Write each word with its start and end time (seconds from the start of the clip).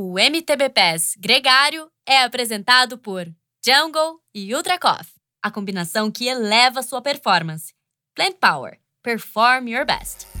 O 0.00 0.16
MTB 0.16 0.68
Pass 0.68 1.16
Gregário 1.18 1.90
é 2.06 2.22
apresentado 2.22 2.96
por 2.96 3.26
Jungle 3.66 4.20
e 4.32 4.54
Ultra 4.54 4.78
Coffee, 4.78 5.20
a 5.42 5.50
combinação 5.50 6.08
que 6.08 6.28
eleva 6.28 6.84
sua 6.84 7.02
performance. 7.02 7.74
Plant 8.14 8.36
Power. 8.36 8.78
Perform 9.02 9.68
your 9.68 9.84
best. 9.84 10.37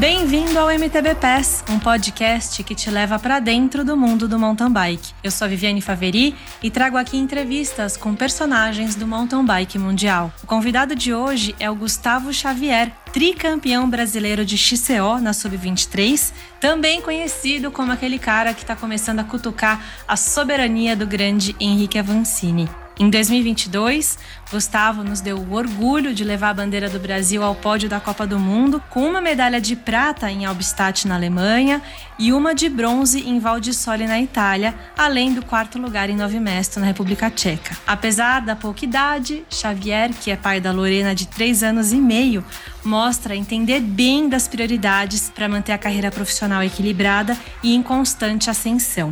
Bem-vindo 0.00 0.58
ao 0.58 0.70
MTB 0.70 1.14
Pass, 1.16 1.62
um 1.68 1.78
podcast 1.78 2.64
que 2.64 2.74
te 2.74 2.88
leva 2.88 3.18
para 3.18 3.38
dentro 3.38 3.84
do 3.84 3.98
mundo 3.98 4.26
do 4.26 4.38
mountain 4.38 4.72
bike. 4.72 5.12
Eu 5.22 5.30
sou 5.30 5.44
a 5.44 5.48
Viviane 5.48 5.82
Faveri 5.82 6.34
e 6.62 6.70
trago 6.70 6.96
aqui 6.96 7.18
entrevistas 7.18 7.98
com 7.98 8.14
personagens 8.14 8.94
do 8.94 9.06
mountain 9.06 9.44
bike 9.44 9.78
mundial. 9.78 10.32
O 10.42 10.46
convidado 10.46 10.94
de 10.94 11.12
hoje 11.12 11.54
é 11.60 11.70
o 11.70 11.74
Gustavo 11.74 12.32
Xavier, 12.32 12.90
tricampeão 13.12 13.90
brasileiro 13.90 14.42
de 14.42 14.56
XCO 14.56 15.18
na 15.20 15.34
Sub-23, 15.34 16.32
também 16.58 17.02
conhecido 17.02 17.70
como 17.70 17.92
aquele 17.92 18.18
cara 18.18 18.54
que 18.54 18.62
está 18.62 18.74
começando 18.74 19.18
a 19.18 19.24
cutucar 19.24 19.84
a 20.08 20.16
soberania 20.16 20.96
do 20.96 21.06
grande 21.06 21.54
Henrique 21.60 21.98
Avancini. 21.98 22.70
Em 23.00 23.08
2022, 23.08 24.18
Gustavo 24.50 25.02
nos 25.02 25.22
deu 25.22 25.38
o 25.38 25.54
orgulho 25.54 26.12
de 26.12 26.22
levar 26.22 26.50
a 26.50 26.54
bandeira 26.54 26.90
do 26.90 27.00
Brasil 27.00 27.42
ao 27.42 27.54
pódio 27.54 27.88
da 27.88 27.98
Copa 27.98 28.26
do 28.26 28.38
Mundo, 28.38 28.78
com 28.90 29.08
uma 29.08 29.22
medalha 29.22 29.58
de 29.58 29.74
prata 29.74 30.30
em 30.30 30.44
Albstadt, 30.44 31.08
na 31.08 31.14
Alemanha, 31.14 31.80
e 32.18 32.30
uma 32.30 32.54
de 32.54 32.68
bronze 32.68 33.26
em 33.26 33.38
Val 33.38 33.58
di 33.58 33.72
Sole, 33.72 34.06
na 34.06 34.20
Itália, 34.20 34.74
além 34.98 35.32
do 35.32 35.42
quarto 35.42 35.78
lugar 35.78 36.10
em 36.10 36.14
Novi 36.14 36.38
Mesto, 36.38 36.78
na 36.78 36.84
República 36.84 37.30
Tcheca. 37.30 37.74
Apesar 37.86 38.40
da 38.40 38.54
pouca 38.54 38.84
idade, 38.84 39.44
Xavier, 39.48 40.10
que 40.12 40.30
é 40.30 40.36
pai 40.36 40.60
da 40.60 40.70
Lorena 40.70 41.14
de 41.14 41.26
3 41.26 41.62
anos 41.62 41.94
e 41.94 41.96
meio, 41.96 42.44
mostra 42.84 43.34
entender 43.34 43.80
bem 43.80 44.28
das 44.28 44.46
prioridades 44.46 45.30
para 45.34 45.48
manter 45.48 45.72
a 45.72 45.78
carreira 45.78 46.10
profissional 46.10 46.62
equilibrada 46.62 47.34
e 47.62 47.74
em 47.74 47.82
constante 47.82 48.50
ascensão. 48.50 49.08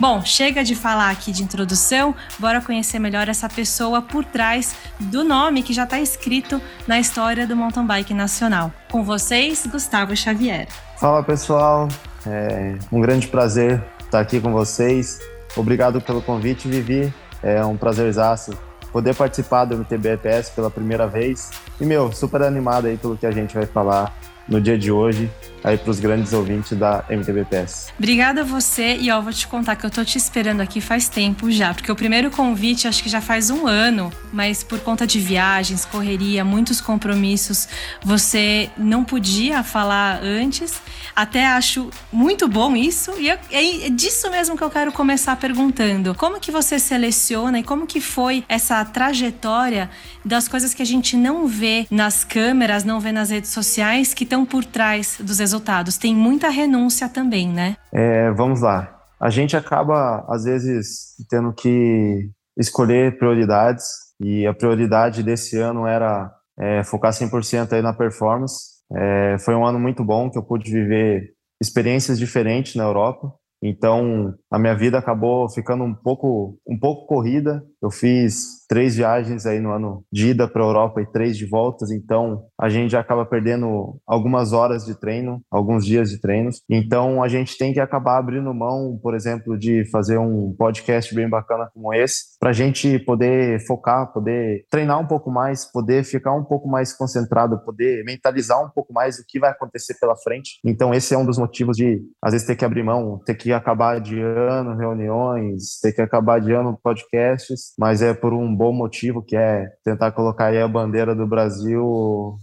Bom, 0.00 0.24
chega 0.24 0.62
de 0.62 0.76
falar 0.76 1.10
aqui 1.10 1.32
de 1.32 1.42
introdução, 1.42 2.14
bora 2.38 2.60
conhecer 2.60 3.00
melhor 3.00 3.28
essa 3.28 3.48
pessoa 3.48 4.00
por 4.00 4.24
trás 4.24 4.76
do 5.00 5.24
nome 5.24 5.60
que 5.60 5.72
já 5.72 5.82
está 5.82 5.98
escrito 5.98 6.62
na 6.86 7.00
história 7.00 7.48
do 7.48 7.56
mountain 7.56 7.84
bike 7.84 8.14
nacional. 8.14 8.72
Com 8.92 9.02
vocês, 9.02 9.66
Gustavo 9.66 10.14
Xavier. 10.14 10.68
Fala 10.98 11.20
pessoal, 11.24 11.88
é 12.24 12.76
um 12.92 13.00
grande 13.00 13.26
prazer 13.26 13.82
estar 13.98 14.20
aqui 14.20 14.40
com 14.40 14.52
vocês. 14.52 15.18
Obrigado 15.56 16.00
pelo 16.00 16.22
convite, 16.22 16.68
Vivi. 16.68 17.12
É 17.42 17.64
um 17.64 17.76
prazerzaço 17.76 18.56
poder 18.92 19.16
participar 19.16 19.64
do 19.64 19.74
MTBFS 19.74 20.50
pela 20.50 20.70
primeira 20.70 21.08
vez. 21.08 21.50
E, 21.80 21.84
meu, 21.84 22.12
super 22.12 22.42
animado 22.42 22.86
aí 22.86 22.96
pelo 22.96 23.16
que 23.16 23.26
a 23.26 23.32
gente 23.32 23.52
vai 23.52 23.66
falar 23.66 24.16
no 24.48 24.60
dia 24.60 24.78
de 24.78 24.92
hoje 24.92 25.28
aí 25.68 25.78
para 25.78 25.90
os 25.90 26.00
grandes 26.00 26.32
ouvintes 26.32 26.76
da 26.76 27.04
MTBPS. 27.08 27.92
Obrigada 27.98 28.40
a 28.40 28.44
você 28.44 28.96
e 28.96 29.10
ó, 29.10 29.20
vou 29.20 29.32
te 29.32 29.46
contar 29.46 29.76
que 29.76 29.84
eu 29.84 29.90
tô 29.90 30.04
te 30.04 30.16
esperando 30.16 30.60
aqui 30.60 30.80
faz 30.80 31.08
tempo 31.08 31.50
já, 31.50 31.74
porque 31.74 31.90
o 31.90 31.96
primeiro 31.96 32.30
convite 32.30 32.88
acho 32.88 33.02
que 33.02 33.08
já 33.08 33.20
faz 33.20 33.50
um 33.50 33.66
ano, 33.66 34.12
mas 34.32 34.62
por 34.62 34.80
conta 34.80 35.06
de 35.06 35.20
viagens, 35.20 35.84
correria, 35.84 36.44
muitos 36.44 36.80
compromissos, 36.80 37.68
você 38.02 38.70
não 38.76 39.04
podia 39.04 39.62
falar 39.62 40.20
antes. 40.22 40.80
Até 41.14 41.46
acho 41.46 41.90
muito 42.12 42.46
bom 42.46 42.76
isso 42.76 43.12
e 43.18 43.28
é, 43.28 43.38
é 43.50 43.90
disso 43.90 44.30
mesmo 44.30 44.56
que 44.56 44.62
eu 44.62 44.70
quero 44.70 44.92
começar 44.92 45.36
perguntando. 45.36 46.14
Como 46.14 46.40
que 46.40 46.50
você 46.50 46.78
seleciona 46.78 47.58
e 47.58 47.62
como 47.62 47.86
que 47.86 48.00
foi 48.00 48.44
essa 48.48 48.84
trajetória 48.84 49.90
das 50.24 50.46
coisas 50.46 50.74
que 50.74 50.82
a 50.82 50.86
gente 50.86 51.16
não 51.16 51.46
vê 51.46 51.86
nas 51.90 52.24
câmeras, 52.24 52.84
não 52.84 53.00
vê 53.00 53.12
nas 53.12 53.30
redes 53.30 53.50
sociais, 53.50 54.14
que 54.14 54.24
estão 54.24 54.44
por 54.44 54.64
trás 54.64 55.16
dos 55.20 55.38
resultados. 55.38 55.57
Tem 55.98 56.14
muita 56.14 56.48
renúncia 56.48 57.08
também, 57.08 57.48
né? 57.48 57.76
É, 57.92 58.30
vamos 58.32 58.60
lá. 58.60 58.96
A 59.20 59.30
gente 59.30 59.56
acaba, 59.56 60.24
às 60.28 60.44
vezes, 60.44 61.16
tendo 61.28 61.52
que 61.52 62.30
escolher 62.56 63.18
prioridades, 63.18 63.84
e 64.20 64.46
a 64.46 64.54
prioridade 64.54 65.22
desse 65.22 65.56
ano 65.58 65.86
era 65.86 66.32
é, 66.58 66.82
focar 66.82 67.12
100% 67.12 67.72
aí 67.72 67.82
na 67.82 67.92
performance. 67.92 68.78
É, 68.92 69.36
foi 69.38 69.54
um 69.54 69.64
ano 69.64 69.78
muito 69.78 70.04
bom 70.04 70.30
que 70.30 70.38
eu 70.38 70.42
pude 70.42 70.70
viver 70.70 71.34
experiências 71.62 72.18
diferentes 72.18 72.74
na 72.74 72.84
Europa. 72.84 73.32
Então, 73.62 74.34
a 74.50 74.58
minha 74.58 74.74
vida 74.74 74.98
acabou 74.98 75.48
ficando 75.48 75.84
um 75.84 75.94
pouco, 75.94 76.58
um 76.66 76.78
pouco 76.78 77.06
corrida. 77.06 77.62
Eu 77.82 77.90
fiz 77.90 78.57
três 78.68 78.96
viagens 78.96 79.46
aí 79.46 79.58
no 79.58 79.72
ano 79.72 80.04
de 80.12 80.28
ida 80.28 80.46
para 80.46 80.62
a 80.62 80.66
Europa 80.66 81.00
e 81.00 81.06
três 81.06 81.36
de 81.36 81.46
voltas, 81.46 81.90
então 81.90 82.44
a 82.60 82.68
gente 82.68 82.96
acaba 82.96 83.24
perdendo 83.24 83.98
algumas 84.06 84.52
horas 84.52 84.84
de 84.84 84.94
treino, 84.98 85.40
alguns 85.50 85.84
dias 85.84 86.10
de 86.10 86.20
treinos. 86.20 86.62
Então, 86.68 87.22
a 87.22 87.28
gente 87.28 87.56
tem 87.56 87.72
que 87.72 87.80
acabar 87.80 88.18
abrindo 88.18 88.52
mão, 88.52 88.98
por 89.02 89.14
exemplo, 89.14 89.58
de 89.58 89.84
fazer 89.90 90.18
um 90.18 90.54
podcast 90.58 91.14
bem 91.14 91.28
bacana 91.28 91.70
como 91.72 91.94
esse, 91.94 92.38
para 92.38 92.50
a 92.50 92.52
gente 92.52 92.98
poder 93.00 93.64
focar, 93.66 94.12
poder 94.12 94.64
treinar 94.70 95.00
um 95.00 95.06
pouco 95.06 95.30
mais, 95.30 95.64
poder 95.70 96.04
ficar 96.04 96.34
um 96.34 96.44
pouco 96.44 96.68
mais 96.68 96.92
concentrado, 96.92 97.62
poder 97.64 98.04
mentalizar 98.04 98.62
um 98.64 98.70
pouco 98.70 98.92
mais 98.92 99.18
o 99.18 99.24
que 99.26 99.38
vai 99.38 99.50
acontecer 99.50 99.94
pela 100.00 100.16
frente. 100.16 100.58
Então, 100.64 100.92
esse 100.92 101.14
é 101.14 101.18
um 101.18 101.24
dos 101.24 101.38
motivos 101.38 101.76
de, 101.76 102.00
às 102.22 102.32
vezes, 102.32 102.46
ter 102.46 102.56
que 102.56 102.64
abrir 102.64 102.82
mão, 102.82 103.20
ter 103.24 103.34
que 103.34 103.52
acabar 103.52 103.96
adiando 103.96 104.76
reuniões, 104.76 105.78
ter 105.80 105.92
que 105.92 106.02
acabar 106.02 106.36
adiando 106.36 106.78
podcasts, 106.82 107.72
mas 107.78 108.02
é 108.02 108.12
por 108.12 108.32
um 108.32 108.54
bom 108.58 108.72
motivo, 108.72 109.22
que 109.22 109.36
é 109.36 109.66
tentar 109.84 110.10
colocar 110.10 110.46
aí 110.46 110.60
a 110.60 110.66
bandeira 110.66 111.14
do 111.14 111.26
Brasil 111.26 111.80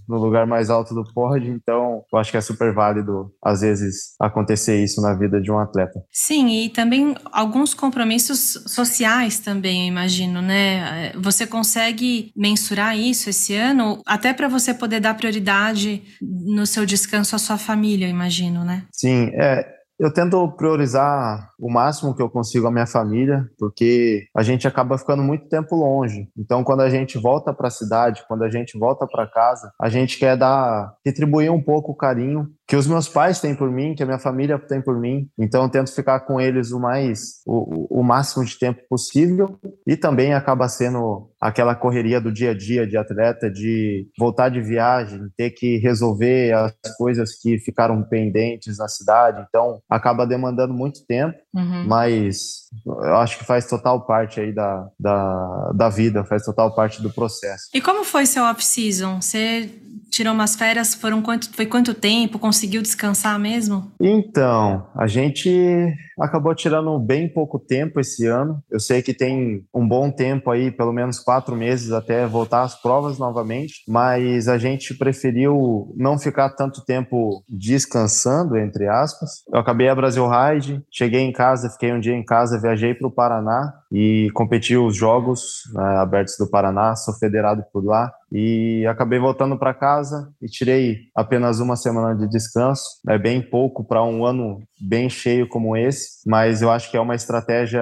no 0.08 0.18
lugar 0.18 0.48
mais 0.48 0.70
alto 0.70 0.96
do 0.96 1.04
pódio. 1.14 1.54
Então, 1.54 2.04
eu 2.12 2.18
acho 2.18 2.32
que 2.32 2.38
é 2.38 2.42
super 2.42 2.74
válido, 2.74 3.32
às 3.44 3.60
vezes, 3.60 4.16
acontecer 4.20 4.82
isso 4.82 5.02
na 5.02 5.14
vida 5.14 5.42
de 5.42 5.52
um 5.52 5.60
atleta. 5.60 6.00
Sim, 6.12 6.48
e 6.64 6.70
também 6.70 7.16
alguns 7.32 7.74
compromissos 7.74 8.64
sociais 8.68 9.40
também, 9.40 9.82
eu 9.82 9.88
imagino, 9.90 10.42
né? 10.42 11.12
Você 11.22 11.46
consegue 11.46 12.32
mensurar 12.36 12.98
isso 12.98 13.30
esse 13.30 13.54
ano, 13.54 14.02
até 14.08 14.34
para 14.34 14.48
você 14.48 14.74
poder 14.74 15.02
dar 15.02 15.16
prioridade 15.16 16.02
no 16.22 16.66
seu 16.66 16.86
descanso 16.86 17.36
à 17.36 17.40
sua 17.40 17.58
família, 17.58 18.06
eu 18.06 18.10
imagino, 18.10 18.64
né? 18.64 18.84
Sim, 18.94 19.32
é, 19.34 19.75
eu 20.00 20.12
tento 20.12 20.52
priorizar 20.54 21.50
o 21.60 21.72
máximo 21.72 22.14
que 22.14 22.22
eu 22.22 22.30
consigo 22.30 22.68
a 22.68 22.72
minha 22.72 22.86
família, 22.86 23.50
porque 23.58 24.28
a 24.36 24.44
gente 24.44 24.68
acaba 24.68 24.98
ficando 24.98 25.24
muito 25.24 25.48
tempo 25.48 25.76
longe. 25.76 26.30
Então, 26.38 26.64
quando 26.64 26.82
a 26.82 26.90
gente 26.90 27.18
volta 27.18 27.54
para 27.54 27.68
a 27.68 27.72
cidade, 27.72 28.24
quando 28.28 28.44
a 28.44 28.50
gente 28.50 28.78
volta 28.78 29.08
para 29.08 29.28
casa, 29.28 29.72
a 29.80 29.90
gente 29.90 30.20
quer 30.20 30.38
dar 30.38 30.94
retribuir 31.06 31.52
um 31.52 31.62
pouco 31.62 31.92
o 31.92 31.96
carinho 31.96 32.48
que 32.68 32.76
os 32.76 32.88
meus 32.88 33.08
pais 33.08 33.40
têm 33.40 33.56
por 33.56 33.70
mim, 33.70 33.94
que 33.94 34.02
a 34.02 34.06
minha 34.06 34.18
família 34.18 34.58
tem 34.58 34.82
por 34.82 35.00
mim. 35.00 35.30
Então, 35.38 35.64
eu 35.64 35.70
tento 35.70 35.94
ficar 35.94 36.22
com 36.22 36.42
eles 36.42 36.72
o 36.72 36.80
mais 36.80 37.42
o, 37.46 38.00
o 38.00 38.04
máximo 38.04 38.44
de 38.44 38.58
tempo 38.58 38.82
possível 38.90 39.60
e 39.86 39.96
também 39.96 40.34
acaba 40.34 40.68
sendo 40.68 41.30
aquela 41.40 41.76
correria 41.76 42.20
do 42.20 42.32
dia 42.32 42.52
a 42.52 42.58
dia 42.58 42.88
de 42.88 42.98
atleta, 42.98 43.52
de 43.52 44.08
voltar 44.18 44.50
de 44.50 44.62
viagem, 44.62 45.30
ter 45.38 45.52
que 45.52 45.78
resolver 45.78 46.54
as 46.54 46.98
coisas 46.98 47.36
que 47.36 47.60
ficaram 47.60 48.02
pendentes 48.04 48.80
na 48.80 48.88
cidade. 48.88 49.46
Então, 49.48 49.80
acaba 49.90 50.26
demandando 50.26 50.74
muito 50.74 51.06
tempo, 51.06 51.38
uhum. 51.54 51.86
mas 51.88 52.66
eu 52.86 53.16
acho 53.18 53.38
que 53.38 53.46
faz 53.46 53.68
total 53.68 54.06
parte 54.06 54.40
aí 54.40 54.54
da, 54.54 54.88
da, 55.00 55.72
da 55.76 55.90
vida, 55.90 56.24
faz 56.26 56.44
total 56.44 56.74
parte 56.74 57.02
do 57.02 57.10
processo. 57.12 57.70
E 57.74 57.82
como 57.82 58.04
foi 58.04 58.26
seu 58.26 58.44
off-season? 58.44 59.22
Você 59.22 59.70
tirou 60.16 60.34
umas 60.34 60.56
férias, 60.56 60.96
foram 60.96 61.22
quanto, 61.22 61.54
foi 61.54 61.66
quanto 61.66 61.94
tempo? 61.94 62.40
Conseguiu 62.40 62.82
descansar 62.82 63.38
mesmo? 63.38 63.92
Então, 64.00 64.88
a 64.96 65.08
gente 65.08 65.94
acabou 66.18 66.56
tirando 66.56 66.98
bem 66.98 67.28
pouco 67.28 67.60
tempo 67.60 68.00
esse 68.00 68.26
ano. 68.26 68.64
Eu 68.72 68.80
sei 68.80 69.02
que 69.02 69.14
tem 69.14 69.66
um 69.74 69.86
bom 69.86 70.10
tempo 70.10 70.50
aí, 70.50 70.72
pelo 70.72 70.94
menos 70.94 71.20
quatro 71.20 71.54
meses 71.54 71.92
até 71.92 72.26
voltar 72.26 72.62
às 72.62 72.82
provas 72.82 73.20
novamente, 73.20 73.84
mas 73.90 74.48
a 74.48 74.58
gente 74.58 74.94
preferiu 74.94 75.94
não 75.98 76.18
ficar 76.18 76.52
tanto 76.52 76.86
tempo 76.86 77.44
descansando, 77.50 78.58
entre 78.58 78.88
aspas. 78.88 79.44
Eu 79.52 79.60
acabei 79.60 79.90
a 79.90 79.96
Brasil 79.96 80.26
Ride, 80.30 80.82
cheguei 80.90 81.22
em 81.22 81.34
casa, 81.34 81.70
fiquei 81.70 81.92
um 81.92 82.00
dia 82.00 82.16
em 82.16 82.24
casa, 82.24 82.60
viajei 82.60 82.94
para 82.94 83.08
o 83.08 83.12
Paraná 83.12 83.74
e 83.92 84.30
competi 84.34 84.78
os 84.78 84.96
Jogos 84.96 85.64
né, 85.74 85.98
Abertos 85.98 86.38
do 86.38 86.50
Paraná, 86.50 86.96
sou 86.96 87.14
federado 87.16 87.66
por 87.74 87.84
lá 87.84 88.10
e 88.38 88.86
acabei 88.86 89.18
voltando 89.18 89.58
para 89.58 89.74
casa 89.74 90.30
e 90.42 90.48
tirei 90.48 91.04
apenas 91.16 91.62
uma 91.62 91.78
semana 91.78 92.14
de 92.14 92.28
descanso. 92.28 92.84
É 93.08 93.18
bem 93.18 93.42
pouco 93.42 93.82
para 93.82 94.04
um 94.04 94.26
ano 94.26 94.60
bem 94.82 95.10
cheio 95.10 95.48
como 95.48 95.78
esse, 95.78 96.20
mas 96.28 96.62
eu 96.62 96.70
acho 96.70 96.92
que 96.92 96.98
é 96.98 97.00
uma 97.00 97.16
estratégia 97.16 97.82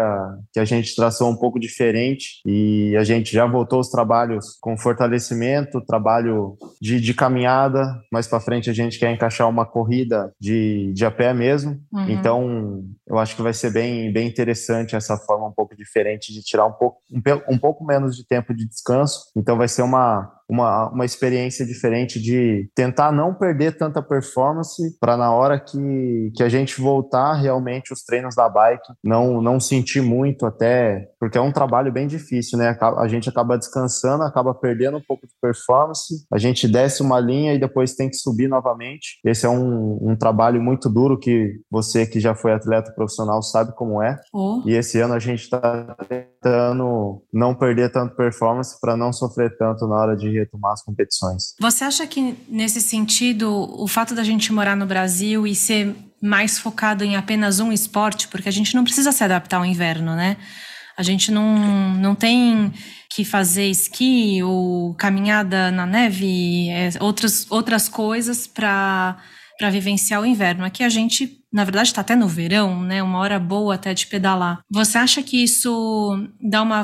que 0.53 0.59
a 0.59 0.65
gente 0.65 0.95
traçou 0.95 1.27
um 1.27 1.35
pouco 1.35 1.59
diferente 1.59 2.39
e 2.45 2.95
a 2.95 3.03
gente 3.03 3.33
já 3.33 3.47
voltou 3.47 3.79
os 3.79 3.89
trabalhos 3.89 4.55
com 4.61 4.77
fortalecimento, 4.77 5.83
trabalho 5.83 6.55
de, 6.79 7.01
de 7.01 7.15
caminhada. 7.15 7.83
Mais 8.11 8.27
para 8.27 8.39
frente 8.39 8.69
a 8.69 8.73
gente 8.73 8.99
quer 8.99 9.11
encaixar 9.11 9.49
uma 9.49 9.65
corrida 9.65 10.31
de, 10.39 10.93
de 10.93 11.03
a 11.03 11.09
pé 11.09 11.33
mesmo. 11.33 11.79
Uhum. 11.91 12.09
Então 12.09 12.83
eu 13.07 13.17
acho 13.17 13.35
que 13.35 13.41
vai 13.41 13.53
ser 13.53 13.71
bem, 13.71 14.13
bem 14.13 14.27
interessante 14.27 14.95
essa 14.95 15.17
forma 15.17 15.47
um 15.47 15.51
pouco 15.51 15.75
diferente 15.75 16.31
de 16.31 16.43
tirar 16.43 16.67
um 16.67 16.73
pouco, 16.73 16.99
um, 17.11 17.55
um 17.55 17.57
pouco 17.57 17.83
menos 17.83 18.15
de 18.15 18.23
tempo 18.23 18.53
de 18.53 18.67
descanso. 18.67 19.31
Então 19.35 19.57
vai 19.57 19.67
ser 19.67 19.81
uma 19.81 20.31
uma, 20.49 20.89
uma 20.89 21.05
experiência 21.05 21.65
diferente 21.65 22.21
de 22.21 22.69
tentar 22.75 23.11
não 23.11 23.33
perder 23.33 23.77
tanta 23.77 24.01
performance 24.01 24.97
para 24.99 25.17
na 25.17 25.33
hora 25.33 25.59
que, 25.59 26.31
que 26.35 26.43
a 26.43 26.49
gente 26.49 26.79
voltar 26.79 27.33
realmente 27.33 27.93
os 27.93 28.03
treinos 28.03 28.35
da 28.35 28.47
bike, 28.49 28.93
não, 29.03 29.41
não 29.41 29.59
sentir 29.59 30.01
muito 30.01 30.45
até, 30.45 31.09
porque 31.19 31.37
é 31.37 31.41
um 31.41 31.51
trabalho 31.51 31.91
bem 31.91 32.07
difícil, 32.07 32.57
né? 32.57 32.77
A 32.97 33.07
gente 33.07 33.29
acaba 33.29 33.57
descansando, 33.57 34.23
acaba 34.23 34.53
perdendo 34.53 34.97
um 34.97 35.01
pouco 35.01 35.25
de 35.25 35.33
performance, 35.41 36.25
a 36.31 36.37
gente 36.37 36.67
desce 36.67 37.01
uma 37.01 37.19
linha 37.19 37.53
e 37.53 37.59
depois 37.59 37.95
tem 37.95 38.09
que 38.09 38.15
subir 38.15 38.47
novamente. 38.47 39.19
Esse 39.23 39.45
é 39.45 39.49
um, 39.49 39.97
um 40.01 40.15
trabalho 40.15 40.61
muito 40.61 40.89
duro 40.89 41.17
que 41.17 41.59
você 41.69 42.05
que 42.05 42.19
já 42.19 42.35
foi 42.35 42.53
atleta 42.53 42.91
profissional 42.91 43.41
sabe 43.41 43.73
como 43.75 44.01
é. 44.01 44.19
Oh. 44.33 44.61
E 44.65 44.73
esse 44.73 44.99
ano 44.99 45.13
a 45.13 45.19
gente 45.19 45.43
está 45.43 45.95
tentando 46.07 47.21
não 47.31 47.55
perder 47.55 47.91
tanto 47.91 48.15
performance 48.15 48.79
para 48.79 48.97
não 48.97 49.13
sofrer 49.13 49.55
tanto 49.57 49.87
na 49.87 49.95
hora 49.95 50.15
de 50.15 50.32
retomar 50.33 50.73
as 50.73 50.83
competições. 50.83 51.53
Você 51.59 51.83
acha 51.83 52.05
que 52.07 52.35
nesse 52.47 52.81
sentido 52.81 53.49
o 53.51 53.87
fato 53.87 54.13
da 54.15 54.23
gente 54.23 54.51
morar 54.51 54.75
no 54.75 54.85
Brasil 54.85 55.45
e 55.47 55.55
ser 55.55 55.95
mais 56.21 56.57
focado 56.57 57.03
em 57.03 57.15
apenas 57.15 57.59
um 57.59 57.71
esporte, 57.71 58.27
porque 58.29 58.47
a 58.47 58.51
gente 58.51 58.73
não 58.75 58.83
precisa 58.83 59.11
se 59.11 59.23
adaptar 59.23 59.57
ao 59.57 59.65
inverno, 59.65 60.15
né? 60.15 60.37
A 60.97 61.03
gente 61.03 61.31
não, 61.31 61.93
não 61.95 62.15
tem 62.15 62.71
que 63.09 63.25
fazer 63.25 63.65
esqui 63.65 64.41
ou 64.43 64.93
caminhada 64.95 65.71
na 65.71 65.85
neve, 65.85 66.69
é, 66.69 66.89
outras, 66.99 67.45
outras 67.49 67.89
coisas 67.89 68.47
para 68.47 69.17
vivenciar 69.71 70.21
o 70.21 70.25
inverno. 70.25 70.63
Aqui 70.63 70.83
a 70.83 70.89
gente 70.89 71.43
na 71.51 71.63
verdade 71.63 71.89
está 71.89 72.01
até 72.01 72.15
no 72.15 72.27
verão, 72.27 72.81
né? 72.81 73.03
Uma 73.03 73.19
hora 73.19 73.39
boa 73.39 73.75
até 73.75 73.93
de 73.93 74.07
pedalar. 74.07 74.61
Você 74.71 74.97
acha 74.97 75.21
que 75.21 75.43
isso 75.43 76.27
dá 76.41 76.63
uma 76.63 76.83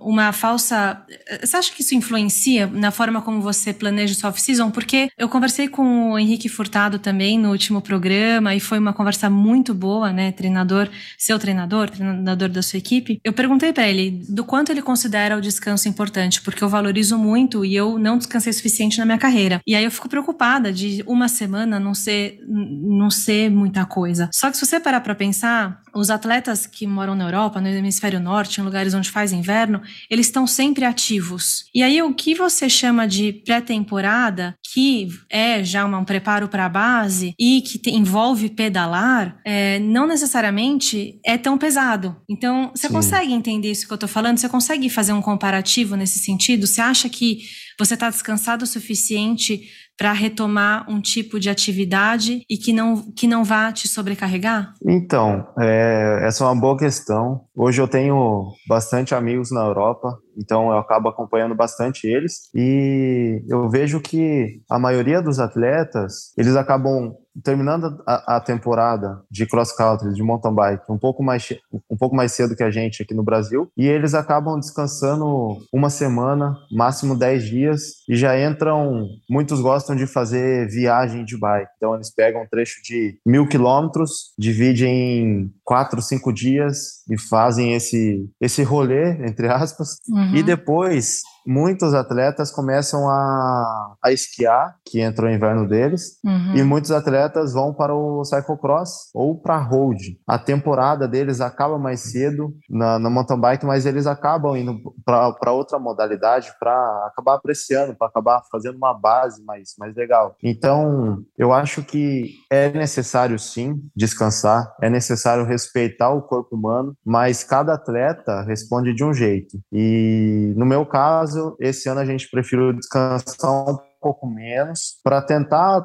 uma 0.00 0.32
falsa. 0.32 1.02
Você 1.40 1.56
acha 1.56 1.72
que 1.72 1.82
isso 1.82 1.94
influencia 1.94 2.66
na 2.66 2.90
forma 2.90 3.22
como 3.22 3.40
você 3.40 3.72
planeja 3.72 4.14
o 4.22 4.28
off-season? 4.28 4.70
Porque 4.70 5.08
eu 5.16 5.28
conversei 5.28 5.68
com 5.68 6.12
o 6.12 6.18
Henrique 6.18 6.48
Furtado 6.48 6.98
também 6.98 7.38
no 7.38 7.50
último 7.50 7.80
programa 7.80 8.54
e 8.54 8.60
foi 8.60 8.78
uma 8.78 8.92
conversa 8.92 9.30
muito 9.30 9.74
boa, 9.74 10.12
né? 10.12 10.32
Treinador, 10.32 10.88
seu 11.18 11.38
treinador, 11.38 11.90
treinador 11.90 12.48
da 12.48 12.62
sua 12.62 12.78
equipe. 12.78 13.20
Eu 13.24 13.32
perguntei 13.32 13.72
para 13.72 13.88
ele 13.88 14.22
do 14.28 14.44
quanto 14.44 14.70
ele 14.70 14.82
considera 14.82 15.36
o 15.36 15.40
descanso 15.40 15.88
importante, 15.88 16.42
porque 16.42 16.62
eu 16.62 16.68
valorizo 16.68 17.18
muito 17.18 17.64
e 17.64 17.74
eu 17.74 17.98
não 17.98 18.18
descansei 18.18 18.52
suficiente 18.52 18.98
na 18.98 19.04
minha 19.04 19.18
carreira. 19.18 19.60
E 19.66 19.74
aí 19.74 19.84
eu 19.84 19.90
fico 19.90 20.08
preocupada 20.08 20.72
de 20.72 21.02
uma 21.06 21.28
semana 21.28 21.80
não 21.80 21.94
ser, 21.94 22.38
não 22.48 23.10
ser 23.10 23.50
muita 23.50 23.84
coisa. 23.84 24.28
Só 24.32 24.50
que 24.50 24.56
se 24.56 24.66
você 24.66 24.78
parar 24.78 25.00
para 25.00 25.14
pensar, 25.14 25.81
os 25.94 26.10
atletas 26.10 26.66
que 26.66 26.86
moram 26.86 27.14
na 27.14 27.24
Europa, 27.24 27.60
no 27.60 27.68
hemisfério 27.68 28.20
norte, 28.20 28.60
em 28.60 28.64
lugares 28.64 28.94
onde 28.94 29.10
faz 29.10 29.32
inverno, 29.32 29.82
eles 30.10 30.26
estão 30.26 30.46
sempre 30.46 30.84
ativos. 30.84 31.64
E 31.74 31.82
aí 31.82 32.02
o 32.02 32.14
que 32.14 32.34
você 32.34 32.68
chama 32.68 33.06
de 33.06 33.32
pré-temporada, 33.32 34.54
que 34.72 35.08
é 35.30 35.62
já 35.62 35.84
um 35.84 36.04
preparo 36.04 36.48
para 36.48 36.66
a 36.66 36.68
base 36.68 37.34
e 37.38 37.60
que 37.62 37.78
te, 37.78 37.90
envolve 37.90 38.48
pedalar, 38.50 39.38
é, 39.44 39.78
não 39.78 40.06
necessariamente 40.06 41.18
é 41.24 41.36
tão 41.36 41.58
pesado. 41.58 42.16
Então, 42.28 42.70
você 42.74 42.88
Sim. 42.88 42.94
consegue 42.94 43.32
entender 43.32 43.70
isso 43.70 43.86
que 43.86 43.92
eu 43.92 43.96
estou 43.96 44.08
falando? 44.08 44.38
Você 44.38 44.48
consegue 44.48 44.88
fazer 44.88 45.12
um 45.12 45.22
comparativo 45.22 45.96
nesse 45.96 46.18
sentido? 46.18 46.66
Você 46.66 46.80
acha 46.80 47.08
que 47.08 47.42
você 47.78 47.94
está 47.94 48.10
descansado 48.10 48.64
o 48.64 48.66
suficiente 48.66 49.68
para 49.96 50.12
retomar 50.12 50.90
um 50.90 51.00
tipo 51.00 51.38
de 51.38 51.50
atividade 51.50 52.42
e 52.48 52.56
que 52.56 52.72
não, 52.72 53.02
que 53.12 53.26
não 53.26 53.44
vá 53.44 53.72
te 53.72 53.86
sobrecarregar? 53.86 54.72
Então, 54.84 55.46
é, 55.58 56.20
essa 56.24 56.44
é 56.44 56.46
uma 56.46 56.60
boa 56.60 56.76
questão. 56.76 57.42
Hoje 57.54 57.80
eu 57.80 57.88
tenho 57.88 58.48
bastante 58.68 59.14
amigos 59.14 59.50
na 59.50 59.60
Europa, 59.64 60.16
então 60.36 60.70
eu 60.70 60.78
acabo 60.78 61.08
acompanhando 61.08 61.54
bastante 61.54 62.06
eles 62.06 62.50
e 62.54 63.42
eu 63.48 63.68
vejo 63.68 64.00
que 64.00 64.60
a 64.70 64.78
maioria 64.78 65.22
dos 65.22 65.38
atletas, 65.38 66.32
eles 66.36 66.56
acabam 66.56 67.14
terminando 67.42 68.02
a, 68.06 68.36
a, 68.36 68.40
temporada 68.40 69.22
de 69.30 69.46
cross 69.46 69.72
country, 69.72 70.12
de 70.12 70.22
mountain 70.22 70.54
bike, 70.54 70.84
um 70.88 70.98
pouco 70.98 71.22
mais 71.22 71.48
um 71.90 71.96
pouco 71.96 72.14
mais 72.14 72.32
cedo 72.32 72.54
que 72.54 72.62
a 72.62 72.70
gente 72.70 73.02
aqui 73.02 73.14
no 73.14 73.22
Brasil, 73.22 73.70
e 73.76 73.86
eles 73.86 74.14
acabam 74.14 74.58
descansando 74.58 75.58
uma 75.72 75.90
semana, 75.90 76.56
máximo 76.70 77.16
10 77.16 77.44
dias, 77.44 77.80
e 78.08 78.16
já 78.16 78.38
entram. 78.38 79.08
Muitos 79.28 79.60
gostam 79.60 79.96
de 79.96 80.06
fazer 80.06 80.68
viagem 80.68 81.24
de 81.24 81.38
bike, 81.38 81.70
então 81.76 81.94
eles 81.94 82.12
pegam 82.14 82.42
um 82.42 82.46
trecho 82.46 82.82
de 82.82 83.18
mil 83.26 83.46
quilômetros, 83.46 84.32
dividem 84.38 84.92
em 84.92 85.50
quatro, 85.64 86.02
cinco 86.02 86.32
dias 86.32 87.02
e 87.10 87.18
fazem 87.18 87.74
esse 87.74 88.28
esse 88.40 88.62
rolê 88.62 89.12
entre 89.26 89.48
aspas, 89.48 89.96
uhum. 90.08 90.34
e 90.34 90.42
depois 90.42 91.22
muitos 91.46 91.94
atletas 91.94 92.50
começam 92.50 93.08
a, 93.08 93.94
a 94.04 94.12
esquiar, 94.12 94.76
que 94.84 95.00
entra 95.00 95.26
o 95.26 95.30
inverno 95.30 95.68
deles, 95.68 96.18
uhum. 96.24 96.56
e 96.56 96.62
muitos 96.62 96.90
atletas 96.90 97.52
vão 97.52 97.72
para 97.72 97.94
o 97.94 98.24
cyclocross 98.24 99.10
ou 99.14 99.40
para 99.40 99.58
road. 99.58 100.18
A 100.26 100.38
temporada 100.38 101.06
deles 101.08 101.40
acaba 101.40 101.78
mais 101.78 102.00
cedo 102.00 102.54
na, 102.68 102.98
na 102.98 103.10
mountain 103.10 103.38
bike, 103.38 103.66
mas 103.66 103.86
eles 103.86 104.06
acabam 104.06 104.56
indo 104.56 104.80
para 105.04 105.52
outra 105.52 105.78
modalidade 105.78 106.52
para 106.58 107.06
acabar 107.06 107.34
apreciando, 107.34 107.94
para 107.94 108.08
acabar 108.08 108.42
fazendo 108.50 108.76
uma 108.76 108.94
base 108.94 109.44
mais, 109.44 109.74
mais 109.78 109.94
legal. 109.94 110.36
Então, 110.42 111.22
eu 111.36 111.52
acho 111.52 111.82
que 111.82 112.30
é 112.50 112.70
necessário 112.70 113.38
sim 113.38 113.80
descansar, 113.94 114.74
é 114.80 114.88
necessário 114.88 115.44
respeitar 115.44 116.10
o 116.10 116.22
corpo 116.22 116.56
humano, 116.56 116.96
mas 117.04 117.44
cada 117.44 117.74
atleta 117.74 118.42
responde 118.42 118.94
de 118.94 119.04
um 119.04 119.12
jeito. 119.12 119.58
E 119.72 120.52
no 120.56 120.66
meu 120.66 120.84
caso, 120.86 121.31
caso, 121.32 121.56
esse 121.58 121.88
ano 121.88 122.00
a 122.00 122.04
gente 122.04 122.28
preferiu 122.30 122.72
descansar 122.72 123.50
um 123.68 123.78
pouco 124.00 124.26
menos 124.26 124.98
para 125.02 125.22
tentar 125.22 125.84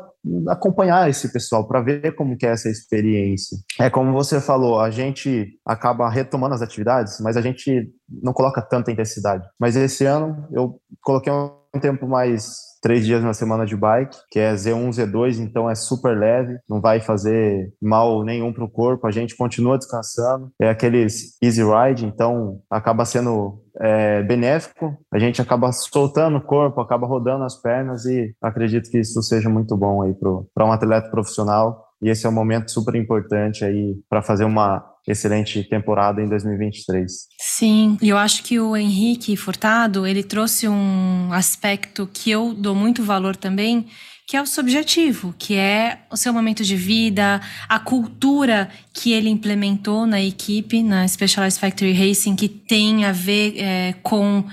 acompanhar 0.49 1.09
esse 1.09 1.31
pessoal 1.31 1.67
para 1.67 1.81
ver 1.81 2.15
como 2.15 2.35
que 2.35 2.45
é 2.45 2.49
essa 2.49 2.69
experiência. 2.69 3.57
É 3.79 3.89
como 3.89 4.11
você 4.11 4.41
falou, 4.41 4.79
a 4.79 4.89
gente 4.89 5.47
acaba 5.65 6.09
retomando 6.09 6.55
as 6.55 6.61
atividades, 6.61 7.19
mas 7.21 7.37
a 7.37 7.41
gente 7.41 7.91
não 8.09 8.33
coloca 8.33 8.61
tanta 8.61 8.91
intensidade. 8.91 9.47
Mas 9.59 9.75
esse 9.75 10.05
ano 10.05 10.47
eu 10.51 10.79
coloquei 11.01 11.31
um 11.31 11.51
tempo 11.79 12.07
mais 12.07 12.67
três 12.81 13.05
dias 13.05 13.23
na 13.23 13.33
semana 13.33 13.65
de 13.65 13.75
bike, 13.75 14.17
que 14.29 14.39
é 14.39 14.53
Z1, 14.53 14.89
Z2, 14.89 15.39
então 15.39 15.69
é 15.69 15.75
super 15.75 16.17
leve, 16.17 16.57
não 16.69 16.79
vai 16.79 16.99
fazer 16.99 17.73
mal 17.81 18.23
nenhum 18.23 18.53
para 18.53 18.63
o 18.63 18.69
corpo, 18.69 19.07
a 19.07 19.11
gente 19.11 19.35
continua 19.35 19.77
descansando, 19.77 20.51
é 20.61 20.69
aqueles 20.69 21.37
easy 21.41 21.61
ride, 21.63 22.05
então 22.05 22.59
acaba 22.69 23.03
sendo 23.05 23.61
é, 23.79 24.23
benéfico, 24.23 24.97
a 25.11 25.19
gente 25.19 25.41
acaba 25.41 25.71
soltando 25.71 26.37
o 26.37 26.41
corpo, 26.41 26.81
acaba 26.81 27.07
rodando 27.07 27.43
as 27.43 27.59
pernas 27.59 28.05
e 28.05 28.33
acredito 28.41 28.89
que 28.89 28.99
isso 28.99 29.21
seja 29.21 29.49
muito 29.49 29.75
bom 29.75 30.01
aí 30.01 30.13
para 30.13 30.65
um 30.65 30.71
atleta 30.71 31.09
profissional. 31.09 31.85
E 32.01 32.09
esse 32.09 32.27
é 32.27 32.29
um 32.29 32.33
momento 32.33 32.69
super 32.69 32.93
importante 32.93 33.65
aí 33.65 33.95
para 34.07 34.21
fazer 34.21 34.45
uma 34.45 34.85
excelente 35.07 35.63
temporada 35.63 36.21
em 36.21 36.27
2023. 36.27 37.11
Sim, 37.39 37.97
e 38.01 38.09
eu 38.09 38.17
acho 38.17 38.43
que 38.43 38.59
o 38.59 38.75
Henrique 38.75 39.35
Furtado, 39.37 40.05
ele 40.05 40.23
trouxe 40.23 40.67
um 40.67 41.31
aspecto 41.31 42.09
que 42.11 42.29
eu 42.29 42.53
dou 42.53 42.75
muito 42.75 43.03
valor 43.03 43.35
também, 43.35 43.87
que 44.27 44.35
é 44.35 44.41
o 44.41 44.45
subjetivo, 44.45 45.33
que 45.39 45.55
é 45.55 45.99
o 46.11 46.17
seu 46.17 46.33
momento 46.33 46.61
de 46.61 46.75
vida, 46.75 47.39
a 47.69 47.79
cultura 47.79 48.69
que 48.93 49.13
ele 49.13 49.29
implementou 49.29 50.05
na 50.05 50.21
equipe, 50.21 50.83
na 50.83 51.07
Specialized 51.07 51.59
Factory 51.59 51.93
Racing, 51.93 52.35
que 52.35 52.49
tem 52.49 53.05
a 53.05 53.13
ver 53.13 53.55
é, 53.57 53.95
com 54.03 54.43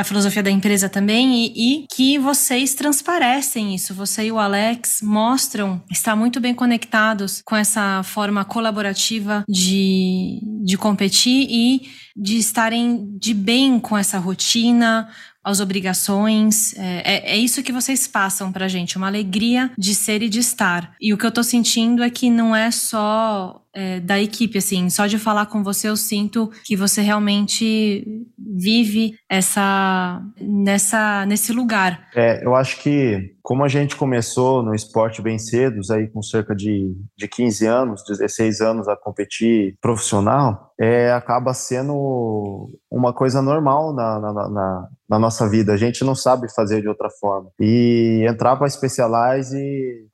a 0.00 0.04
filosofia 0.04 0.42
da 0.42 0.50
empresa 0.50 0.88
também 0.88 1.46
e, 1.46 1.52
e, 1.56 1.86
que 1.92 2.18
vocês 2.18 2.74
transparecem 2.74 3.74
isso. 3.74 3.94
Você 3.94 4.26
e 4.26 4.32
o 4.32 4.38
Alex 4.38 5.00
mostram 5.02 5.82
estar 5.90 6.16
muito 6.16 6.40
bem 6.40 6.54
conectados 6.54 7.42
com 7.44 7.54
essa 7.54 8.02
forma 8.02 8.44
colaborativa 8.44 9.44
de, 9.48 10.40
de 10.64 10.76
competir 10.76 11.46
e 11.50 11.82
de 12.16 12.38
estarem 12.38 13.16
de 13.18 13.32
bem 13.32 13.78
com 13.78 13.96
essa 13.96 14.18
rotina, 14.18 15.08
as 15.42 15.60
obrigações. 15.60 16.74
É, 16.76 17.02
é, 17.04 17.32
é, 17.32 17.36
isso 17.36 17.62
que 17.62 17.72
vocês 17.72 18.06
passam 18.06 18.52
pra 18.52 18.68
gente, 18.68 18.96
uma 18.96 19.06
alegria 19.06 19.70
de 19.78 19.94
ser 19.94 20.22
e 20.22 20.28
de 20.28 20.38
estar. 20.38 20.94
E 21.00 21.12
o 21.12 21.18
que 21.18 21.26
eu 21.26 21.32
tô 21.32 21.42
sentindo 21.42 22.02
é 22.02 22.10
que 22.10 22.30
não 22.30 22.54
é 22.54 22.70
só 22.70 23.62
é, 23.74 24.00
da 24.00 24.20
equipe, 24.20 24.58
assim, 24.58 24.90
só 24.90 25.06
de 25.06 25.18
falar 25.18 25.46
com 25.46 25.62
você 25.62 25.88
eu 25.88 25.96
sinto 25.96 26.50
que 26.64 26.76
você 26.76 27.00
realmente 27.00 28.04
vive 28.38 29.14
essa 29.28 30.22
nessa 30.40 31.24
nesse 31.26 31.52
lugar. 31.52 32.08
É, 32.14 32.44
eu 32.44 32.54
acho 32.54 32.82
que 32.82 33.34
como 33.42 33.64
a 33.64 33.68
gente 33.68 33.96
começou 33.96 34.62
no 34.62 34.74
esporte 34.74 35.22
bem 35.22 35.38
cedo, 35.38 35.80
aí 35.92 36.06
com 36.08 36.22
cerca 36.22 36.54
de, 36.54 36.94
de 37.16 37.26
15 37.26 37.66
anos, 37.66 38.04
16 38.06 38.60
anos 38.60 38.86
a 38.86 38.96
competir 38.96 39.76
profissional, 39.80 40.72
é, 40.80 41.12
acaba 41.12 41.52
sendo 41.52 42.70
uma 42.90 43.12
coisa 43.12 43.42
normal 43.42 43.92
na, 43.92 44.20
na, 44.20 44.32
na, 44.32 44.88
na, 45.08 45.18
nossa 45.18 45.48
vida. 45.48 45.72
A 45.72 45.76
gente 45.76 46.04
não 46.04 46.14
sabe 46.14 46.52
fazer 46.54 46.80
de 46.80 46.88
outra 46.88 47.10
forma. 47.10 47.50
E 47.60 48.24
entrar 48.26 48.56
para 48.56 48.66
a 48.66 48.70
Specialize 48.70 49.58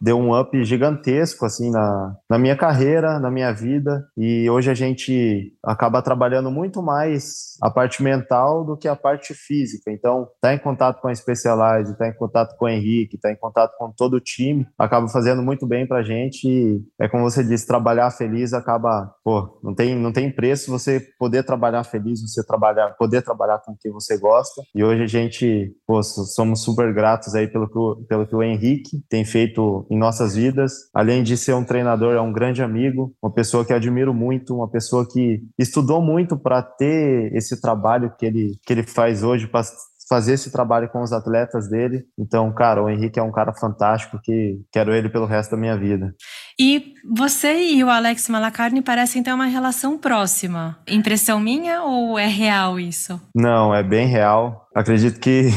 deu 0.00 0.18
um 0.18 0.38
up 0.38 0.64
gigantesco 0.64 1.44
assim 1.44 1.70
na, 1.70 2.16
na 2.28 2.38
minha 2.38 2.56
carreira, 2.56 3.20
na 3.20 3.30
minha 3.30 3.46
vida. 3.53 4.07
E 4.17 4.49
hoje 4.49 4.71
a 4.71 4.75
gente 4.75 5.53
acaba 5.65 6.03
trabalhando 6.03 6.50
muito 6.50 6.83
mais 6.83 7.57
a 7.62 7.71
parte 7.71 8.03
mental 8.03 8.65
do 8.65 8.76
que 8.76 8.88
a 8.88 8.97
parte 8.97 9.35
física. 9.35 9.91
Então, 9.91 10.29
tá 10.41 10.55
em 10.55 10.59
contato 10.59 11.00
com 11.00 11.09
a 11.09 11.15
Specialize, 11.15 11.97
tá 11.97 12.09
em 12.09 12.15
contato 12.15 12.57
com 12.57 12.67
o 12.67 12.69
Henrique, 12.69 13.19
tá 13.19 13.31
em 13.31 13.37
contato 13.37 13.73
com 13.79 13.91
todo 13.91 14.15
o 14.15 14.21
time, 14.21 14.67
acaba 14.79 15.09
fazendo 15.09 15.43
muito 15.43 15.67
bem 15.67 15.87
para 15.87 15.99
a 15.99 16.03
gente. 16.03 16.49
E 16.49 16.81
é 17.00 17.09
como 17.09 17.25
você 17.25 17.43
disse, 17.43 17.67
trabalhar 17.67 18.11
feliz 18.11 18.53
acaba, 18.53 19.12
pô, 19.25 19.59
não 19.62 19.75
tem, 19.75 19.95
não 19.95 20.12
tem 20.12 20.31
preço 20.31 20.71
você 20.71 21.00
poder 21.19 21.45
trabalhar 21.45 21.85
feliz, 21.85 22.21
você 22.21 22.45
trabalhar, 22.45 22.91
poder 22.97 23.23
trabalhar 23.23 23.61
com 23.65 23.73
o 23.73 23.76
que 23.76 23.91
você 23.91 24.19
gosta. 24.19 24.62
E 24.75 24.85
hoje 24.85 25.03
a 25.03 25.07
gente, 25.07 25.75
pô, 25.87 26.03
somos 26.03 26.62
super 26.62 26.93
gratos 26.93 27.35
aí 27.35 27.49
pelo 27.49 27.69
que, 27.69 27.79
o, 27.79 27.97
pelo 28.09 28.26
que 28.26 28.35
o 28.35 28.43
Henrique 28.43 29.03
tem 29.09 29.25
feito 29.25 29.87
em 29.91 29.99
nossas 29.99 30.35
vidas. 30.35 30.73
Além 30.95 31.23
de 31.23 31.37
ser 31.37 31.55
um 31.55 31.65
treinador, 31.65 32.15
é 32.15 32.21
um 32.21 32.33
grande 32.33 32.62
amigo, 32.62 33.15
uma 33.23 33.33
pessoa 33.37 33.66
que 33.66 33.73
admiro 33.75 34.14
muito, 34.14 34.57
uma 34.57 34.66
pessoa 34.66 35.07
que 35.07 35.43
estudou 35.59 36.00
muito 36.00 36.38
para 36.38 36.62
ter 36.62 37.31
esse 37.35 37.61
trabalho 37.61 38.11
que 38.19 38.25
ele, 38.25 38.59
que 38.64 38.73
ele 38.73 38.83
faz 38.83 39.23
hoje, 39.23 39.47
para 39.47 39.62
fazer 40.09 40.33
esse 40.33 40.50
trabalho 40.50 40.88
com 40.88 41.02
os 41.02 41.12
atletas 41.12 41.69
dele. 41.69 42.05
Então, 42.19 42.50
cara, 42.55 42.83
o 42.83 42.88
Henrique 42.88 43.19
é 43.19 43.23
um 43.23 43.31
cara 43.31 43.52
fantástico 43.52 44.19
que 44.23 44.59
quero 44.73 44.95
ele 44.95 45.11
pelo 45.11 45.26
resto 45.26 45.50
da 45.50 45.57
minha 45.59 45.76
vida. 45.76 46.14
E 46.59 46.95
você 47.14 47.73
e 47.75 47.85
o 47.85 47.90
Alex 47.90 48.26
Malacarne 48.31 48.81
parecem 48.81 49.23
ter 49.23 49.35
uma 49.35 49.45
relação 49.45 49.99
próxima. 49.99 50.78
Impressão 50.88 51.38
minha 51.38 51.83
ou 51.83 52.19
é 52.19 52.26
real 52.26 52.81
isso? 52.81 53.21
Não, 53.35 53.75
é 53.75 53.83
bem 53.83 54.07
real. 54.07 54.66
Acredito 54.75 55.21
que 55.21 55.50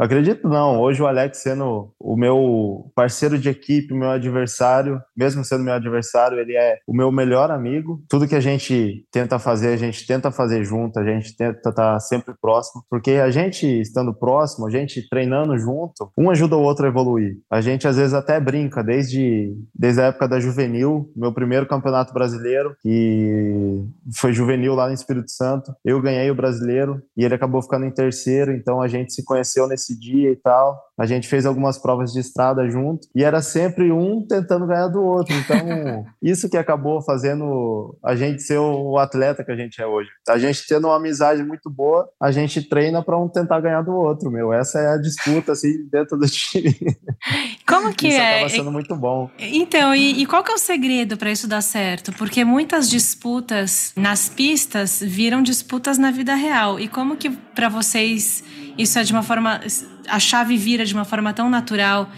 Acredito 0.00 0.48
não. 0.48 0.80
Hoje 0.80 1.02
o 1.02 1.06
Alex 1.06 1.42
sendo 1.42 1.92
o 2.00 2.16
meu 2.16 2.90
parceiro 2.94 3.38
de 3.38 3.50
equipe, 3.50 3.92
meu 3.92 4.08
adversário, 4.08 4.98
mesmo 5.14 5.44
sendo 5.44 5.62
meu 5.62 5.74
adversário, 5.74 6.38
ele 6.38 6.56
é 6.56 6.78
o 6.86 6.94
meu 6.94 7.12
melhor 7.12 7.50
amigo. 7.50 8.02
Tudo 8.08 8.26
que 8.26 8.34
a 8.34 8.40
gente 8.40 9.06
tenta 9.12 9.38
fazer, 9.38 9.74
a 9.74 9.76
gente 9.76 10.06
tenta 10.06 10.30
fazer 10.30 10.64
junto, 10.64 10.98
a 10.98 11.04
gente 11.04 11.36
tenta 11.36 11.58
estar 11.58 11.72
tá 11.72 12.00
sempre 12.00 12.34
próximo, 12.40 12.82
porque 12.88 13.10
a 13.12 13.30
gente 13.30 13.66
estando 13.66 14.14
próximo, 14.14 14.66
a 14.66 14.70
gente 14.70 15.06
treinando 15.06 15.58
junto, 15.58 16.10
um 16.16 16.30
ajuda 16.30 16.56
o 16.56 16.62
outro 16.62 16.86
a 16.86 16.88
evoluir. 16.88 17.36
A 17.50 17.60
gente 17.60 17.86
às 17.86 17.96
vezes 17.96 18.14
até 18.14 18.40
brinca 18.40 18.82
desde 18.82 19.54
desde 19.74 20.00
a 20.00 20.06
época 20.06 20.26
da 20.26 20.40
juvenil, 20.40 21.12
meu 21.14 21.30
primeiro 21.30 21.66
campeonato 21.66 22.14
brasileiro, 22.14 22.74
que 22.80 23.84
foi 24.16 24.32
juvenil 24.32 24.74
lá 24.74 24.88
no 24.88 24.94
Espírito 24.94 25.30
Santo. 25.30 25.74
Eu 25.84 26.00
ganhei 26.00 26.30
o 26.30 26.34
brasileiro 26.34 27.02
e 27.14 27.22
ele 27.22 27.34
acabou 27.34 27.60
ficando 27.60 27.84
em 27.84 27.90
terceiro, 27.90 28.50
então 28.50 28.80
a 28.80 28.88
gente 28.88 29.12
se 29.12 29.22
conheceu 29.22 29.68
nesse 29.68 29.89
esse 29.90 29.98
dia 29.98 30.30
e 30.30 30.36
tal. 30.36 30.78
A 30.98 31.06
gente 31.06 31.26
fez 31.26 31.46
algumas 31.46 31.78
provas 31.78 32.12
de 32.12 32.20
estrada 32.20 32.68
junto 32.68 33.08
e 33.14 33.24
era 33.24 33.40
sempre 33.40 33.90
um 33.90 34.24
tentando 34.26 34.66
ganhar 34.66 34.88
do 34.88 35.02
outro. 35.02 35.34
Então, 35.34 36.04
isso 36.22 36.48
que 36.48 36.58
acabou 36.58 37.00
fazendo 37.00 37.96
a 38.04 38.14
gente 38.14 38.42
ser 38.42 38.58
o 38.58 38.98
atleta 38.98 39.42
que 39.42 39.50
a 39.50 39.56
gente 39.56 39.80
é 39.80 39.86
hoje. 39.86 40.10
A 40.28 40.38
gente 40.38 40.66
tendo 40.68 40.88
uma 40.88 40.96
amizade 40.96 41.42
muito 41.42 41.70
boa, 41.70 42.06
a 42.20 42.30
gente 42.30 42.62
treina 42.62 43.02
para 43.02 43.18
um 43.18 43.28
tentar 43.28 43.60
ganhar 43.60 43.82
do 43.82 43.92
outro, 43.92 44.30
meu. 44.30 44.52
Essa 44.52 44.78
é 44.78 44.88
a 44.88 44.98
disputa 44.98 45.52
assim 45.52 45.88
dentro 45.90 46.18
do 46.18 46.26
time. 46.26 46.76
Como 47.66 47.94
que 47.94 48.08
isso 48.08 48.18
é? 48.18 48.36
Acaba 48.36 48.48
sendo 48.50 48.72
muito 48.72 48.94
bom. 48.94 49.30
Então, 49.38 49.94
e, 49.94 50.20
e 50.20 50.26
qual 50.26 50.44
que 50.44 50.50
é 50.50 50.54
o 50.54 50.58
segredo 50.58 51.16
para 51.16 51.30
isso 51.30 51.48
dar 51.48 51.62
certo? 51.62 52.12
Porque 52.12 52.44
muitas 52.44 52.90
disputas 52.90 53.92
nas 53.96 54.28
pistas 54.28 55.00
viram 55.00 55.42
disputas 55.42 55.96
na 55.96 56.10
vida 56.10 56.34
real. 56.34 56.78
E 56.78 56.88
como 56.88 57.16
que 57.16 57.30
para 57.30 57.68
vocês 57.68 58.42
isso 58.80 58.98
é 58.98 59.02
de 59.02 59.12
uma 59.12 59.22
forma. 59.22 59.60
A 60.08 60.18
chave 60.18 60.56
vira 60.56 60.84
de 60.84 60.94
uma 60.94 61.04
forma 61.04 61.32
tão 61.32 61.50
natural 61.50 62.10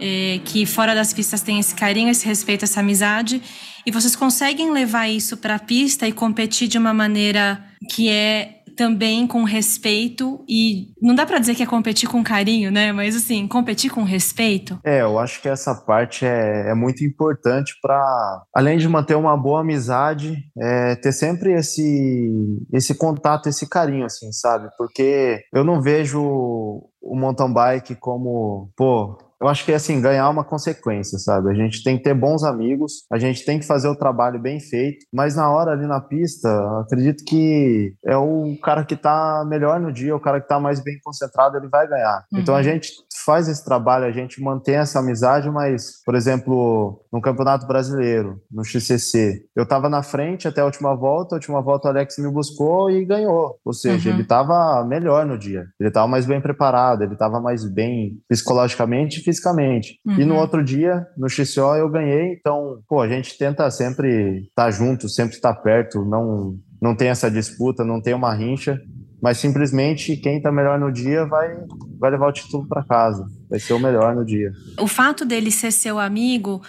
é, 0.00 0.40
que 0.44 0.64
fora 0.64 0.94
das 0.94 1.12
pistas 1.12 1.40
tem 1.40 1.58
esse 1.58 1.74
carinho, 1.74 2.08
esse 2.08 2.26
respeito, 2.26 2.64
essa 2.64 2.80
amizade. 2.80 3.42
E 3.84 3.90
vocês 3.90 4.14
conseguem 4.14 4.70
levar 4.70 5.08
isso 5.08 5.36
para 5.36 5.54
a 5.54 5.58
pista 5.58 6.06
e 6.06 6.12
competir 6.12 6.68
de 6.68 6.78
uma 6.78 6.92
maneira 6.92 7.62
que 7.90 8.08
é 8.08 8.57
também 8.78 9.26
com 9.26 9.42
respeito 9.42 10.44
e 10.48 10.92
não 11.02 11.12
dá 11.12 11.26
para 11.26 11.40
dizer 11.40 11.56
que 11.56 11.64
é 11.64 11.66
competir 11.66 12.08
com 12.08 12.22
carinho, 12.22 12.70
né? 12.70 12.92
Mas 12.92 13.16
assim, 13.16 13.48
competir 13.48 13.90
com 13.90 14.04
respeito. 14.04 14.78
É, 14.84 15.02
eu 15.02 15.18
acho 15.18 15.42
que 15.42 15.48
essa 15.48 15.74
parte 15.74 16.24
é, 16.24 16.70
é 16.70 16.74
muito 16.74 17.04
importante 17.04 17.74
para, 17.82 18.40
além 18.54 18.78
de 18.78 18.88
manter 18.88 19.16
uma 19.16 19.36
boa 19.36 19.62
amizade, 19.62 20.44
é, 20.56 20.94
ter 20.94 21.10
sempre 21.10 21.54
esse 21.54 22.30
esse 22.72 22.94
contato, 22.94 23.48
esse 23.48 23.68
carinho, 23.68 24.04
assim, 24.06 24.30
sabe? 24.30 24.68
Porque 24.78 25.40
eu 25.52 25.64
não 25.64 25.82
vejo 25.82 26.20
o 26.20 27.16
mountain 27.16 27.52
bike 27.52 27.96
como, 27.96 28.70
pô, 28.76 29.18
eu 29.40 29.48
acho 29.48 29.64
que 29.64 29.72
assim, 29.72 30.00
ganhar 30.00 30.28
uma 30.28 30.44
consequência, 30.44 31.18
sabe? 31.18 31.50
A 31.50 31.54
gente 31.54 31.82
tem 31.82 31.96
que 31.96 32.02
ter 32.02 32.14
bons 32.14 32.42
amigos, 32.42 33.04
a 33.10 33.18
gente 33.18 33.44
tem 33.44 33.58
que 33.58 33.66
fazer 33.66 33.88
o 33.88 33.96
trabalho 33.96 34.40
bem 34.40 34.60
feito, 34.60 35.06
mas 35.12 35.36
na 35.36 35.50
hora 35.50 35.72
ali 35.72 35.86
na 35.86 36.00
pista, 36.00 36.48
acredito 36.80 37.24
que 37.24 37.94
é 38.04 38.16
o 38.16 38.56
cara 38.62 38.84
que 38.84 38.96
tá 38.96 39.44
melhor 39.48 39.78
no 39.78 39.92
dia, 39.92 40.14
o 40.14 40.20
cara 40.20 40.40
que 40.40 40.48
tá 40.48 40.58
mais 40.58 40.82
bem 40.82 40.98
concentrado, 41.02 41.56
ele 41.56 41.68
vai 41.68 41.86
ganhar. 41.86 42.24
Uhum. 42.32 42.40
Então 42.40 42.54
a 42.54 42.62
gente 42.62 42.92
faz 43.24 43.48
esse 43.48 43.64
trabalho, 43.64 44.06
a 44.06 44.10
gente 44.10 44.42
mantém 44.42 44.76
essa 44.76 44.98
amizade, 44.98 45.50
mas, 45.50 46.02
por 46.04 46.14
exemplo, 46.14 47.04
no 47.12 47.20
Campeonato 47.20 47.66
Brasileiro, 47.66 48.40
no 48.50 48.64
XCC, 48.64 49.44
eu 49.54 49.66
tava 49.66 49.88
na 49.88 50.02
frente 50.02 50.48
até 50.48 50.60
a 50.60 50.64
última 50.64 50.94
volta, 50.94 51.34
a 51.34 51.38
última 51.38 51.60
volta 51.60 51.88
o 51.88 51.90
Alex 51.90 52.18
me 52.18 52.30
buscou 52.30 52.90
e 52.90 53.04
ganhou. 53.04 53.58
Ou 53.64 53.72
seja, 53.72 54.10
uhum. 54.10 54.16
ele 54.16 54.24
tava 54.24 54.84
melhor 54.84 55.26
no 55.26 55.38
dia, 55.38 55.66
ele 55.78 55.90
tava 55.90 56.08
mais 56.08 56.26
bem 56.26 56.40
preparado, 56.40 57.02
ele 57.02 57.16
tava 57.16 57.40
mais 57.40 57.64
bem 57.64 58.18
psicologicamente 58.28 59.27
fisicamente. 59.28 60.00
Uhum. 60.06 60.20
E 60.20 60.24
no 60.24 60.34
uhum. 60.34 60.40
outro 60.40 60.64
dia, 60.64 61.06
no 61.16 61.28
XCO, 61.28 61.76
eu 61.76 61.90
ganhei. 61.90 62.32
Então, 62.32 62.80
pô, 62.88 63.02
a 63.02 63.08
gente 63.08 63.36
tenta 63.36 63.70
sempre 63.70 64.46
estar 64.48 64.64
tá 64.64 64.70
junto, 64.70 65.08
sempre 65.08 65.36
estar 65.36 65.52
tá 65.54 65.60
perto, 65.60 66.04
não, 66.04 66.56
não 66.80 66.96
tem 66.96 67.08
essa 67.08 67.30
disputa, 67.30 67.84
não 67.84 68.00
tem 68.00 68.14
uma 68.14 68.34
rincha, 68.34 68.80
mas 69.22 69.36
simplesmente 69.36 70.16
quem 70.16 70.38
está 70.38 70.50
melhor 70.50 70.78
no 70.78 70.90
dia 70.90 71.26
vai, 71.26 71.54
vai 71.98 72.10
levar 72.10 72.28
o 72.28 72.32
título 72.32 72.66
para 72.66 72.84
casa, 72.84 73.26
vai 73.50 73.60
ser 73.60 73.74
o 73.74 73.78
melhor 73.78 74.14
no 74.14 74.24
dia. 74.24 74.50
O 74.80 74.86
fato 74.86 75.26
dele 75.26 75.50
ser 75.50 75.72
seu 75.72 75.98
amigo 75.98 76.62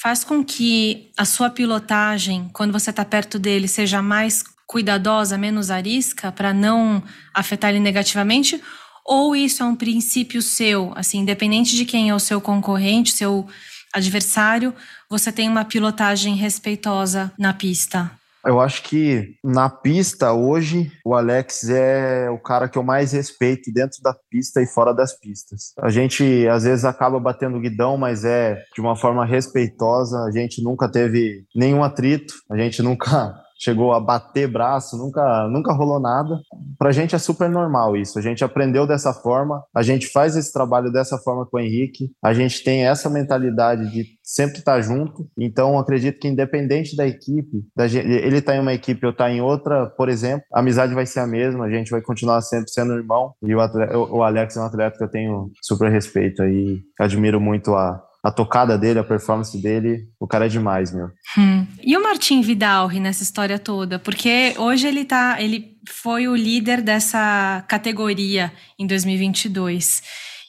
faz 0.00 0.22
com 0.22 0.44
que 0.44 1.10
a 1.16 1.24
sua 1.24 1.50
pilotagem, 1.50 2.48
quando 2.52 2.72
você 2.72 2.90
está 2.90 3.04
perto 3.04 3.38
dele, 3.38 3.66
seja 3.66 4.00
mais 4.00 4.44
cuidadosa, 4.66 5.36
menos 5.36 5.70
arisca, 5.70 6.30
para 6.30 6.52
não 6.52 7.02
afetar 7.32 7.70
ele 7.70 7.80
negativamente? 7.80 8.60
Ou 9.04 9.36
isso 9.36 9.62
é 9.62 9.66
um 9.66 9.76
princípio 9.76 10.40
seu, 10.40 10.92
assim, 10.96 11.18
independente 11.18 11.76
de 11.76 11.84
quem 11.84 12.08
é 12.08 12.14
o 12.14 12.20
seu 12.20 12.40
concorrente, 12.40 13.12
seu 13.12 13.46
adversário, 13.92 14.74
você 15.08 15.30
tem 15.30 15.48
uma 15.48 15.64
pilotagem 15.64 16.34
respeitosa 16.34 17.32
na 17.38 17.52
pista? 17.52 18.10
Eu 18.44 18.60
acho 18.60 18.82
que 18.82 19.36
na 19.42 19.70
pista 19.70 20.32
hoje 20.32 20.92
o 21.02 21.14
Alex 21.14 21.68
é 21.70 22.28
o 22.28 22.38
cara 22.38 22.68
que 22.68 22.76
eu 22.76 22.82
mais 22.82 23.12
respeito 23.12 23.72
dentro 23.72 24.02
da 24.02 24.14
pista 24.28 24.60
e 24.60 24.66
fora 24.66 24.92
das 24.92 25.18
pistas. 25.18 25.72
A 25.78 25.88
gente 25.88 26.46
às 26.48 26.64
vezes 26.64 26.84
acaba 26.84 27.18
batendo 27.18 27.58
guidão, 27.58 27.96
mas 27.96 28.22
é 28.22 28.62
de 28.74 28.82
uma 28.82 28.96
forma 28.96 29.24
respeitosa. 29.24 30.24
A 30.24 30.30
gente 30.30 30.62
nunca 30.62 30.90
teve 30.90 31.44
nenhum 31.54 31.82
atrito, 31.82 32.34
a 32.50 32.56
gente 32.58 32.82
nunca 32.82 33.34
chegou 33.58 33.92
a 33.92 34.00
bater 34.00 34.48
braço, 34.48 34.96
nunca, 34.96 35.48
nunca 35.48 35.72
rolou 35.72 36.00
nada. 36.00 36.38
Pra 36.78 36.92
gente 36.92 37.14
é 37.14 37.18
super 37.18 37.48
normal 37.48 37.96
isso. 37.96 38.18
A 38.18 38.22
gente 38.22 38.44
aprendeu 38.44 38.86
dessa 38.86 39.12
forma, 39.12 39.62
a 39.74 39.82
gente 39.82 40.08
faz 40.08 40.36
esse 40.36 40.52
trabalho 40.52 40.92
dessa 40.92 41.18
forma 41.18 41.46
com 41.46 41.56
o 41.56 41.60
Henrique, 41.60 42.10
a 42.22 42.32
gente 42.32 42.62
tem 42.62 42.86
essa 42.86 43.08
mentalidade 43.08 43.90
de 43.90 44.04
sempre 44.22 44.58
estar 44.58 44.80
junto. 44.80 45.28
Então, 45.38 45.78
acredito 45.78 46.18
que 46.18 46.28
independente 46.28 46.96
da 46.96 47.06
equipe, 47.06 47.64
da 47.76 47.86
gente, 47.86 48.06
ele 48.08 48.40
tá 48.40 48.56
em 48.56 48.60
uma 48.60 48.74
equipe, 48.74 49.04
eu 49.04 49.14
tá 49.14 49.30
em 49.30 49.40
outra, 49.40 49.86
por 49.86 50.08
exemplo, 50.08 50.44
a 50.52 50.60
amizade 50.60 50.94
vai 50.94 51.06
ser 51.06 51.20
a 51.20 51.26
mesma, 51.26 51.64
a 51.64 51.70
gente 51.70 51.90
vai 51.90 52.00
continuar 52.00 52.40
sempre 52.42 52.70
sendo 52.70 52.94
irmão. 52.94 53.34
E 53.42 53.54
o, 53.54 53.60
atleta, 53.60 53.96
o 53.96 54.22
Alex 54.22 54.56
é 54.56 54.60
um 54.60 54.64
atleta 54.64 54.98
que 54.98 55.04
eu 55.04 55.10
tenho 55.10 55.50
super 55.62 55.90
respeito 55.90 56.42
aí, 56.42 56.80
admiro 56.98 57.40
muito 57.40 57.74
a 57.74 58.02
a 58.24 58.30
tocada 58.30 58.78
dele, 58.78 58.98
a 58.98 59.04
performance 59.04 59.60
dele, 59.60 60.08
o 60.18 60.26
cara 60.26 60.46
é 60.46 60.48
demais, 60.48 60.90
meu. 60.94 61.10
Hum. 61.36 61.66
E 61.82 61.94
o 61.94 62.02
Martin 62.02 62.40
Vidal 62.40 62.88
nessa 62.88 63.22
história 63.22 63.58
toda? 63.58 63.98
Porque 63.98 64.54
hoje 64.56 64.88
ele 64.88 65.04
tá, 65.04 65.36
ele 65.38 65.76
foi 65.86 66.26
o 66.26 66.34
líder 66.34 66.80
dessa 66.80 67.62
categoria 67.68 68.50
em 68.78 68.86
2022. 68.86 70.02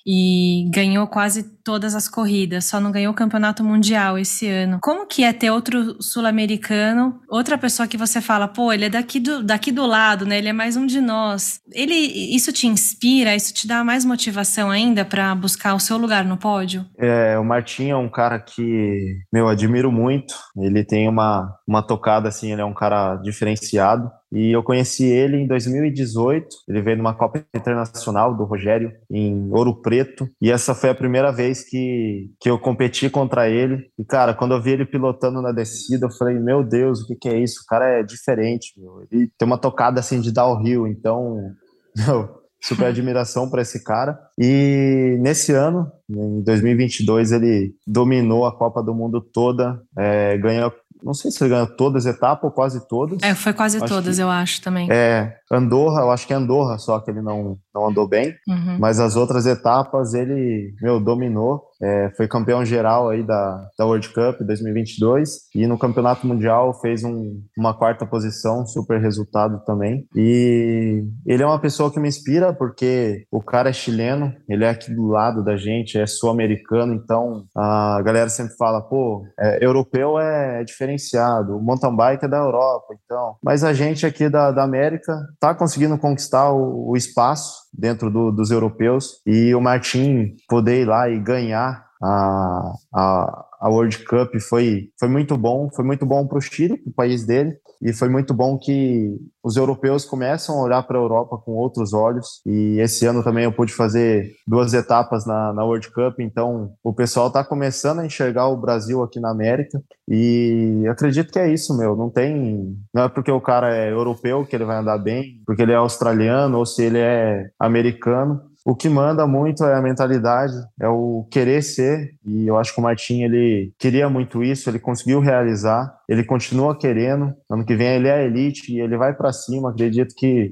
E 0.05 0.69
ganhou 0.71 1.07
quase 1.07 1.43
todas 1.63 1.95
as 1.95 2.07
corridas, 2.07 2.65
só 2.65 2.79
não 2.79 2.91
ganhou 2.91 3.12
o 3.12 3.15
campeonato 3.15 3.63
mundial 3.63 4.19
esse 4.19 4.47
ano. 4.47 4.77
Como 4.81 5.07
que 5.07 5.24
é 5.24 5.33
ter 5.33 5.50
outro 5.50 6.01
sul-americano, 6.01 7.19
outra 7.27 7.57
pessoa 7.57 7.88
que 7.88 7.97
você 7.97 8.21
fala, 8.21 8.47
pô, 8.47 8.71
ele 8.71 8.85
é 8.85 8.89
daqui 8.89 9.19
do, 9.19 9.43
daqui 9.43 9.71
do 9.71 9.85
lado, 9.85 10.25
né? 10.25 10.38
Ele 10.38 10.50
é 10.50 10.53
mais 10.53 10.77
um 10.77 10.85
de 10.85 11.01
nós. 11.01 11.59
Ele, 11.74 11.95
isso 11.95 12.53
te 12.53 12.67
inspira, 12.67 13.35
isso 13.35 13.51
te 13.51 13.67
dá 13.67 13.83
mais 13.83 14.05
motivação 14.05 14.69
ainda 14.69 15.03
para 15.03 15.33
buscar 15.33 15.74
o 15.74 15.79
seu 15.79 15.97
lugar 15.97 16.24
no 16.24 16.38
pódio? 16.38 16.85
É, 17.00 17.38
o 17.39 17.43
Martim 17.43 17.89
é 17.89 17.95
um 17.95 18.09
cara 18.09 18.39
que, 18.39 19.17
meu, 19.33 19.47
admiro 19.47 19.91
muito. 19.91 20.35
Ele 20.55 20.83
tem 20.83 21.09
uma, 21.09 21.51
uma 21.67 21.81
tocada 21.81 22.29
assim, 22.29 22.51
ele 22.51 22.62
é 22.62 22.65
um 22.65 22.75
cara 22.75 23.15
diferenciado. 23.15 24.12
E 24.36 24.51
eu 24.51 24.62
conheci 24.62 25.06
ele 25.06 25.38
em 25.38 25.48
2018. 25.48 26.48
Ele 26.68 26.82
veio 26.82 26.98
numa 26.98 27.13
Copa 27.13 27.42
Internacional 27.56 28.36
do 28.36 28.44
Rogério 28.44 28.92
em 29.10 29.50
Ouro 29.51 29.82
Preto. 29.82 30.30
E 30.42 30.51
essa 30.51 30.75
foi 30.75 30.89
a 30.89 30.96
primeira 30.96 31.32
vez 31.32 31.63
que, 31.63 32.30
que 32.39 32.50
eu 32.50 32.60
competi 32.60 33.10
contra 33.10 33.50
ele. 33.50 33.89
E, 33.98 34.04
cara, 34.04 34.34
quando 34.34 34.54
eu 34.54 34.62
vi 34.62 34.72
ele 34.72 34.86
pilotando 34.86 35.42
na 35.42 35.54
descida, 35.54 36.08
eu 36.08 36.12
falei: 36.12 36.38
Meu 36.38 36.63
Deus, 36.63 37.01
o 37.01 37.08
que, 37.08 37.15
que 37.15 37.30
é 37.30 37.39
isso? 37.39 37.62
O 37.63 37.65
cara 37.65 38.00
é 38.00 38.04
diferente, 38.04 38.74
meu. 38.77 39.08
Ele 39.10 39.32
tem 39.38 39.46
uma 39.46 39.58
tocada 39.58 40.01
assim 40.01 40.20
de 40.20 40.34
downhill. 40.34 40.86
Então, 40.86 41.51
meu, 41.96 42.46
super 42.62 42.88
admiração 42.88 43.50
para 43.50 43.62
esse 43.62 43.84
cara. 43.84 44.20
E 44.38 45.18
nesse 45.22 45.54
ano, 45.54 45.89
em 46.10 46.42
2022, 46.42 47.32
ele 47.32 47.75
dominou 47.86 48.46
a 48.46 48.56
Copa 48.56 48.82
do 48.82 48.94
Mundo 48.94 49.22
toda, 49.22 49.80
é, 49.98 50.38
ganhou 50.38 50.74
não 51.04 51.14
sei 51.14 51.32
se 51.32 51.44
ele 51.44 51.52
ganhou 51.52 51.68
todas 51.68 52.06
as 52.06 52.16
etapas 52.16 52.44
ou 52.44 52.52
quase 52.52 52.88
todas. 52.88 53.22
É, 53.22 53.36
foi 53.36 53.54
quase 53.54 53.78
acho 53.78 53.88
todas, 53.88 54.16
que, 54.16 54.22
eu 54.22 54.30
acho 54.30 54.62
também. 54.62 54.88
É, 54.92 55.36
Andorra, 55.52 56.02
eu 56.02 56.12
acho 56.12 56.25
que 56.25 56.34
é 56.34 56.36
Andorra 56.36 56.78
só 56.78 57.00
que 57.00 57.12
ele 57.12 57.22
não, 57.22 57.58
não 57.74 57.88
andou 57.88 58.08
bem, 58.08 58.34
uhum. 58.48 58.78
mas 58.80 59.00
as 59.00 59.16
outras 59.16 59.46
etapas 59.46 60.14
ele, 60.14 60.74
meu, 60.82 61.00
dominou. 61.00 61.64
É, 61.82 62.12
foi 62.15 62.27
campeão 62.27 62.63
geral 62.63 63.10
aí 63.10 63.24
da, 63.24 63.70
da 63.77 63.86
World 63.86 64.10
Cup 64.10 64.41
2022 64.41 65.50
e 65.53 65.67
no 65.67 65.77
Campeonato 65.77 66.25
Mundial 66.25 66.74
fez 66.79 67.03
um, 67.03 67.41
uma 67.58 67.74
quarta 67.74 68.05
posição, 68.05 68.65
super 68.65 69.00
resultado 69.00 69.62
também. 69.65 70.08
E 70.15 71.03
ele 71.25 71.44
é 71.44 71.46
uma 71.46 71.60
pessoa 71.60 71.91
que 71.91 72.00
me 72.00 72.08
inspira 72.08 72.53
porque 72.53 73.25
o 73.32 73.41
cara 73.41 73.70
é 73.70 73.74
chileno, 73.74 74.34
ele 74.48 74.63
é 74.63 74.70
aqui 74.70 74.94
do 74.94 75.08
lado 75.08 75.44
da 75.44 75.58
gente, 75.58 75.98
é 75.98 76.05
sul-americano, 76.05 76.94
então 76.94 77.46
a 77.55 78.01
galera 78.03 78.29
sempre 78.29 78.55
fala, 78.55 78.82
pô, 78.82 79.25
é, 79.39 79.65
europeu 79.65 80.20
é 80.20 80.63
diferenciado, 80.63 81.58
o 81.58 81.62
mountain 81.62 81.96
bike 81.96 82.25
é 82.25 82.27
da 82.27 82.38
Europa, 82.38 82.96
então. 83.03 83.36
Mas 83.44 83.63
a 83.63 83.74
gente 83.74 84.05
aqui 84.05 84.29
da, 84.29 84.51
da 84.51 84.63
América 84.63 85.13
tá 85.39 85.53
conseguindo 85.53 85.98
conquistar 85.98 86.51
o, 86.51 86.91
o 86.91 86.98
espaço 86.98 87.64
dentro 87.77 88.10
do, 88.10 88.32
dos 88.32 88.51
europeus. 88.51 89.22
E 89.25 89.53
o 89.53 89.62
Martin 89.62 90.36
poder 90.48 90.82
ir 90.82 90.86
lá 90.86 91.10
e 91.10 91.20
ganhar 91.20 91.85
a, 92.02 92.74
a, 92.94 93.46
a 93.62 93.70
World 93.70 93.98
Cup 94.06 94.36
foi, 94.40 94.90
foi 95.00 95.10
muito 95.10 95.38
bom, 95.38 95.70
foi 95.74 95.86
muito 95.86 96.06
bom 96.06 96.28
para 96.28 96.38
o 96.38 96.42
Chile, 96.42 96.82
o 96.86 96.92
país 96.92 97.25
dele, 97.25 97.58
e 97.82 97.94
foi 97.94 98.10
muito 98.10 98.34
bom 98.34 98.58
que 98.58 99.16
os 99.44 99.56
europeus 99.56 100.06
começam 100.06 100.56
a 100.56 100.64
olhar 100.64 100.84
para 100.84 100.98
a 100.98 101.02
Europa 101.02 101.38
com 101.38 101.52
outros 101.54 101.94
olhos. 101.94 102.42
E 102.46 102.80
esse 102.80 103.06
ano 103.06 103.24
também 103.24 103.44
eu 103.44 103.52
pude 103.52 103.74
fazer 103.74 104.32
duas 104.48 104.74
etapas 104.74 105.25
na, 105.25 105.54
na 105.54 105.64
World 105.64 105.92
Cup, 105.92 106.20
então 106.20 106.74
o 106.84 106.94
pessoal 106.94 107.28
está 107.28 107.44
começando 107.44 108.00
a 108.00 108.06
enxergar 108.06 108.48
o 108.48 108.58
Brasil 108.58 109.04
aqui 109.04 109.20
na 109.20 109.30
América. 109.30 109.82
E 110.08 110.84
acredito 110.90 111.32
que 111.32 111.40
é 111.40 111.52
isso, 111.52 111.75
meu. 111.78 111.96
Não 111.96 112.10
tem. 112.10 112.75
Não 112.94 113.04
é 113.04 113.10
porque 113.10 113.32
o 113.32 113.42
cara 113.42 113.75
é 113.75 113.92
europeu 113.92 114.46
que 114.46 114.56
ele 114.56 114.66
vai 114.66 114.78
andar 114.78 114.98
bem, 114.98 115.42
porque 115.46 115.62
ele 115.62 115.72
é 115.72 115.75
australiano 115.75 116.58
ou 116.58 116.66
se 116.66 116.84
ele 116.84 117.00
é 117.00 117.50
americano 117.60 118.42
o 118.65 118.75
que 118.75 118.89
manda 118.89 119.27
muito 119.27 119.63
é 119.63 119.75
a 119.75 119.81
mentalidade, 119.81 120.55
é 120.81 120.89
o 120.89 121.27
querer 121.29 121.62
ser, 121.62 122.15
e 122.25 122.48
eu 122.48 122.57
acho 122.57 122.74
que 122.74 122.79
o 122.79 122.84
Martin 122.84 123.22
ele 123.22 123.72
queria 123.77 124.10
muito 124.10 124.43
isso, 124.43 124.67
ele 124.67 124.79
conseguiu 124.79 125.19
realizar, 125.19 125.95
ele 126.10 126.24
continua 126.24 126.75
querendo. 126.75 127.31
Ano 127.48 127.63
que 127.63 127.75
vem 127.75 127.89
ele 127.89 128.07
é 128.07 128.25
elite 128.25 128.74
e 128.74 128.79
ele 128.81 128.98
vai 128.98 129.13
para 129.13 129.31
cima. 129.31 129.69
Acredito 129.69 130.15
que 130.17 130.51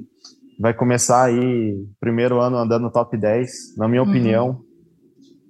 vai 0.59 0.75
começar 0.75 1.23
aí 1.23 1.75
primeiro 1.99 2.39
ano 2.39 2.55
andando 2.55 2.83
no 2.83 2.91
top 2.91 3.17
10, 3.17 3.77
na 3.77 3.87
minha 3.87 4.03
uhum. 4.03 4.09
opinião. 4.09 4.61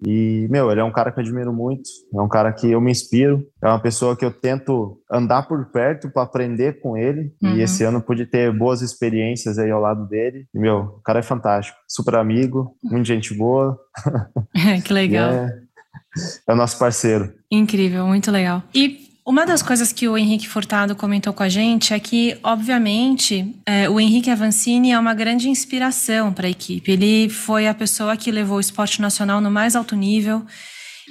E, 0.05 0.47
meu, 0.49 0.71
ele 0.71 0.81
é 0.81 0.83
um 0.83 0.91
cara 0.91 1.11
que 1.11 1.19
eu 1.19 1.23
admiro 1.23 1.53
muito, 1.53 1.89
é 2.13 2.21
um 2.21 2.27
cara 2.27 2.51
que 2.51 2.69
eu 2.69 2.81
me 2.81 2.91
inspiro, 2.91 3.45
é 3.61 3.67
uma 3.67 3.79
pessoa 3.79 4.15
que 4.15 4.25
eu 4.25 4.31
tento 4.31 4.99
andar 5.11 5.47
por 5.47 5.65
perto 5.71 6.09
para 6.09 6.23
aprender 6.23 6.81
com 6.81 6.97
ele. 6.97 7.33
Uhum. 7.41 7.55
E 7.55 7.61
esse 7.61 7.83
ano 7.83 8.01
pude 8.01 8.25
ter 8.25 8.51
boas 8.51 8.81
experiências 8.81 9.57
aí 9.57 9.71
ao 9.71 9.81
lado 9.81 10.07
dele. 10.07 10.45
E, 10.53 10.59
meu, 10.59 10.79
o 10.79 11.01
cara 11.01 11.19
é 11.19 11.23
fantástico, 11.23 11.77
super 11.87 12.15
amigo, 12.15 12.75
muita 12.83 13.05
gente 13.05 13.33
boa. 13.33 13.77
que 14.83 14.93
legal. 14.93 15.31
É, 16.15 16.51
é 16.51 16.53
o 16.53 16.55
nosso 16.55 16.77
parceiro. 16.77 17.33
Incrível, 17.49 18.05
muito 18.05 18.29
legal. 18.29 18.61
E 18.73 19.02
uma 19.25 19.45
das 19.45 19.63
coisas 19.63 19.93
que 19.93 20.07
o 20.07 20.17
Henrique 20.17 20.47
Furtado 20.47 20.95
comentou 20.95 21.31
com 21.31 21.43
a 21.43 21.49
gente 21.49 21.93
é 21.93 21.99
que, 21.99 22.37
obviamente, 22.43 23.55
é, 23.65 23.89
o 23.89 23.99
Henrique 23.99 24.29
Avancini 24.29 24.91
é 24.91 24.99
uma 24.99 25.13
grande 25.13 25.49
inspiração 25.49 26.33
para 26.33 26.47
a 26.47 26.49
equipe. 26.49 26.91
Ele 26.91 27.29
foi 27.29 27.67
a 27.67 27.73
pessoa 27.73 28.17
que 28.17 28.31
levou 28.31 28.57
o 28.57 28.61
esporte 28.61 29.01
nacional 29.01 29.39
no 29.39 29.49
mais 29.49 29.75
alto 29.75 29.95
nível 29.95 30.45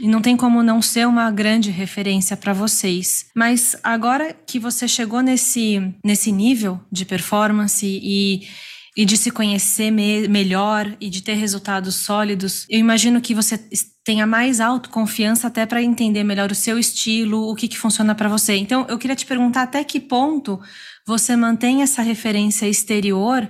e 0.00 0.06
não 0.06 0.20
tem 0.20 0.36
como 0.36 0.62
não 0.62 0.82
ser 0.82 1.06
uma 1.06 1.30
grande 1.30 1.70
referência 1.70 2.36
para 2.36 2.52
vocês. 2.52 3.26
Mas 3.34 3.76
agora 3.82 4.36
que 4.46 4.58
você 4.58 4.86
chegou 4.86 5.22
nesse, 5.22 5.94
nesse 6.04 6.30
nível 6.30 6.80
de 6.90 7.04
performance 7.04 7.86
e 7.86 8.42
e 8.96 9.04
de 9.04 9.16
se 9.16 9.30
conhecer 9.30 9.90
me 9.90 10.28
melhor 10.28 10.86
e 11.00 11.08
de 11.08 11.22
ter 11.22 11.34
resultados 11.34 11.94
sólidos, 11.96 12.66
eu 12.68 12.78
imagino 12.78 13.20
que 13.20 13.34
você 13.34 13.58
tenha 14.04 14.26
mais 14.26 14.60
autoconfiança 14.60 15.46
até 15.46 15.64
para 15.64 15.82
entender 15.82 16.24
melhor 16.24 16.50
o 16.50 16.54
seu 16.54 16.78
estilo, 16.78 17.50
o 17.50 17.54
que, 17.54 17.68
que 17.68 17.78
funciona 17.78 18.14
para 18.14 18.28
você. 18.28 18.56
Então, 18.56 18.86
eu 18.88 18.98
queria 18.98 19.16
te 19.16 19.24
perguntar 19.24 19.62
até 19.62 19.82
que 19.82 20.00
ponto 20.00 20.60
você 21.06 21.34
mantém 21.36 21.82
essa 21.82 22.02
referência 22.02 22.66
exterior 22.68 23.48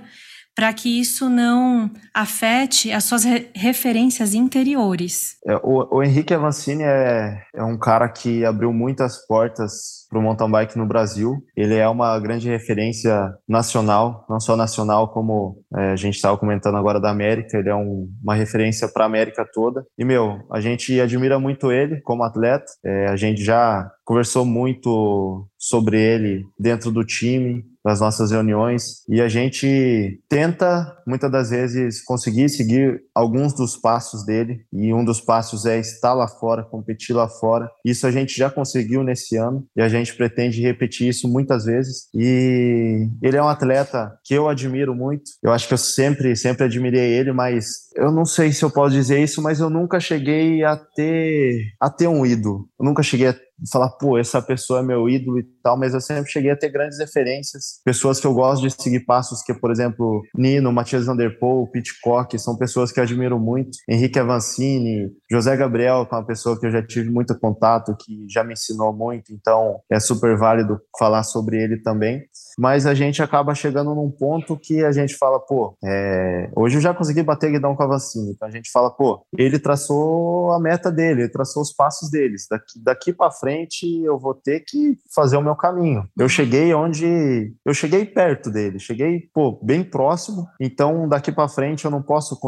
para 0.55 0.71
que 0.71 0.99
isso 0.99 1.29
não 1.29 1.89
afete 2.13 2.91
as 2.91 3.03
suas 3.05 3.23
re 3.23 3.49
referências 3.55 4.33
interiores. 4.33 5.35
É, 5.47 5.55
o, 5.63 5.97
o, 5.97 6.03
Henrique 6.03 6.33
Avancini 6.33 6.83
é, 6.83 7.41
é 7.55 7.63
um 7.63 7.77
cara 7.77 8.07
que 8.07 8.45
abriu 8.45 8.71
muitas 8.71 9.25
portas 9.25 10.02
para 10.13 10.19
o 10.19 10.21
mountain 10.21 10.51
bike 10.51 10.77
no 10.77 10.85
Brasil. 10.85 11.43
Ele 11.57 11.75
é 11.75 11.89
uma 11.89 12.19
grande 12.19 12.47
referência 12.47 13.33
nacional, 13.49 14.25
não 14.29 14.39
só 14.39 14.55
nacional, 14.55 15.11
como 15.11 15.57
é, 15.75 15.91
a 15.91 15.95
gente 15.95 16.15
estava 16.15 16.37
comentando 16.37 16.77
agora 16.77 16.99
da 16.99 17.09
América. 17.09 17.57
Ele 17.57 17.69
é 17.69 17.75
um, 17.75 18.07
uma 18.21 18.35
referência 18.35 18.87
para 18.87 19.03
a 19.03 19.07
América 19.07 19.43
toda. 19.51 19.83
E, 19.97 20.05
meu, 20.05 20.39
a 20.51 20.61
gente 20.61 21.01
admira 21.01 21.39
muito 21.39 21.71
ele 21.71 21.99
como 22.01 22.23
atleta. 22.23 22.65
É, 22.85 23.07
a 23.09 23.15
gente 23.15 23.43
já 23.43 23.89
conversou 24.05 24.45
muito 24.45 25.47
sobre 25.57 25.99
ele 25.99 26.43
dentro 26.59 26.91
do 26.91 27.03
time, 27.03 27.63
nas 27.83 27.99
nossas 27.99 28.31
reuniões 28.31 29.03
e 29.09 29.21
a 29.21 29.27
gente 29.27 30.21
tenta 30.29 30.95
muitas 31.05 31.31
das 31.31 31.49
vezes 31.49 32.03
conseguir 32.03 32.49
seguir 32.49 33.01
alguns 33.13 33.53
dos 33.53 33.75
passos 33.75 34.25
dele 34.25 34.65
e 34.71 34.93
um 34.93 35.03
dos 35.03 35.19
passos 35.19 35.65
é 35.65 35.79
estar 35.79 36.13
lá 36.13 36.27
fora, 36.27 36.63
competir 36.63 37.13
lá 37.13 37.27
fora. 37.27 37.69
Isso 37.85 38.07
a 38.07 38.11
gente 38.11 38.37
já 38.37 38.49
conseguiu 38.49 39.03
nesse 39.03 39.35
ano 39.35 39.65
e 39.75 39.81
a 39.81 39.89
gente 39.89 40.15
pretende 40.15 40.61
repetir 40.61 41.09
isso 41.09 41.27
muitas 41.27 41.65
vezes. 41.65 42.07
E 42.13 43.07
ele 43.21 43.37
é 43.37 43.43
um 43.43 43.47
atleta 43.47 44.17
que 44.23 44.33
eu 44.33 44.47
admiro 44.47 44.95
muito. 44.95 45.23
Eu 45.41 45.51
acho 45.51 45.67
que 45.67 45.73
eu 45.73 45.77
sempre 45.77 46.35
sempre 46.35 46.65
admirei 46.65 47.13
ele, 47.13 47.31
mas 47.31 47.65
eu 47.95 48.11
não 48.11 48.25
sei 48.25 48.51
se 48.51 48.63
eu 48.63 48.71
posso 48.71 48.95
dizer 48.95 49.21
isso, 49.21 49.41
mas 49.41 49.59
eu 49.59 49.69
nunca 49.69 49.99
cheguei 49.99 50.63
a 50.63 50.77
ter 50.77 51.73
a 51.79 51.89
ter 51.89 52.07
um 52.07 52.25
ídolo. 52.25 52.67
Eu 52.79 52.85
nunca 52.85 53.03
cheguei 53.03 53.27
a 53.27 53.35
falar, 53.71 53.89
pô, 53.91 54.17
essa 54.17 54.41
pessoa 54.41 54.79
é 54.79 54.83
meu 54.83 55.09
ídolo 55.09 55.39
e 55.39 55.43
tal, 55.63 55.77
mas 55.77 55.93
eu 55.93 56.01
sempre 56.01 56.31
cheguei 56.31 56.51
a 56.51 56.55
ter 56.55 56.69
grandes 56.69 56.99
referências, 56.99 57.81
pessoas 57.83 58.19
que 58.19 58.27
eu 58.27 58.33
gosto 58.33 58.61
de 58.61 58.71
seguir 58.71 59.01
passos, 59.01 59.41
que, 59.41 59.53
por 59.53 59.71
exemplo, 59.71 60.21
Nino, 60.35 60.71
Matias 60.71 61.05
Vanderpool, 61.05 61.69
Pitcock, 61.69 62.37
são 62.39 62.57
pessoas 62.57 62.91
que 62.91 62.99
eu 62.99 63.03
admiro 63.03 63.39
muito, 63.39 63.77
Henrique 63.89 64.19
Avancini, 64.19 65.11
José 65.31 65.55
Gabriel, 65.55 66.05
que 66.05 66.13
é 66.13 66.17
uma 66.17 66.25
pessoa 66.25 66.59
que 66.59 66.65
eu 66.65 66.71
já 66.71 66.85
tive 66.85 67.09
muito 67.09 67.37
contato, 67.39 67.95
que 67.99 68.25
já 68.29 68.43
me 68.43 68.53
ensinou 68.53 68.93
muito, 68.93 69.33
então 69.33 69.79
é 69.89 69.99
super 69.99 70.37
válido 70.37 70.79
falar 70.97 71.23
sobre 71.23 71.61
ele 71.61 71.81
também 71.81 72.23
mas 72.57 72.85
a 72.85 72.93
gente 72.93 73.21
acaba 73.21 73.55
chegando 73.55 73.95
num 73.95 74.09
ponto 74.09 74.57
que 74.57 74.83
a 74.83 74.91
gente 74.91 75.15
fala, 75.15 75.39
pô, 75.39 75.75
é... 75.83 76.49
hoje 76.55 76.77
eu 76.77 76.81
já 76.81 76.93
consegui 76.93 77.23
bater 77.23 77.51
guidão 77.51 77.75
com 77.75 77.83
a 77.83 77.87
vacina, 77.87 78.31
então 78.31 78.47
a 78.47 78.51
gente 78.51 78.71
fala, 78.71 78.89
pô, 78.89 79.25
ele 79.37 79.59
traçou 79.59 80.51
a 80.51 80.59
meta 80.59 80.91
dele, 80.91 81.23
ele 81.23 81.29
traçou 81.29 81.61
os 81.61 81.73
passos 81.73 82.09
deles, 82.09 82.47
daqui, 82.49 82.83
daqui 82.83 83.13
para 83.13 83.31
frente 83.31 83.85
eu 84.03 84.17
vou 84.17 84.33
ter 84.33 84.61
que 84.61 84.97
fazer 85.13 85.37
o 85.37 85.41
meu 85.41 85.55
caminho. 85.55 86.07
Eu 86.17 86.29
cheguei 86.29 86.73
onde 86.73 87.53
eu 87.65 87.73
cheguei 87.73 88.05
perto 88.05 88.49
dele, 88.49 88.79
cheguei 88.79 89.29
pô, 89.33 89.59
bem 89.63 89.83
próximo. 89.83 90.47
Então 90.59 91.07
daqui 91.07 91.31
para 91.31 91.47
frente 91.47 91.85
eu 91.85 91.91
não 91.91 92.01
posso 92.01 92.39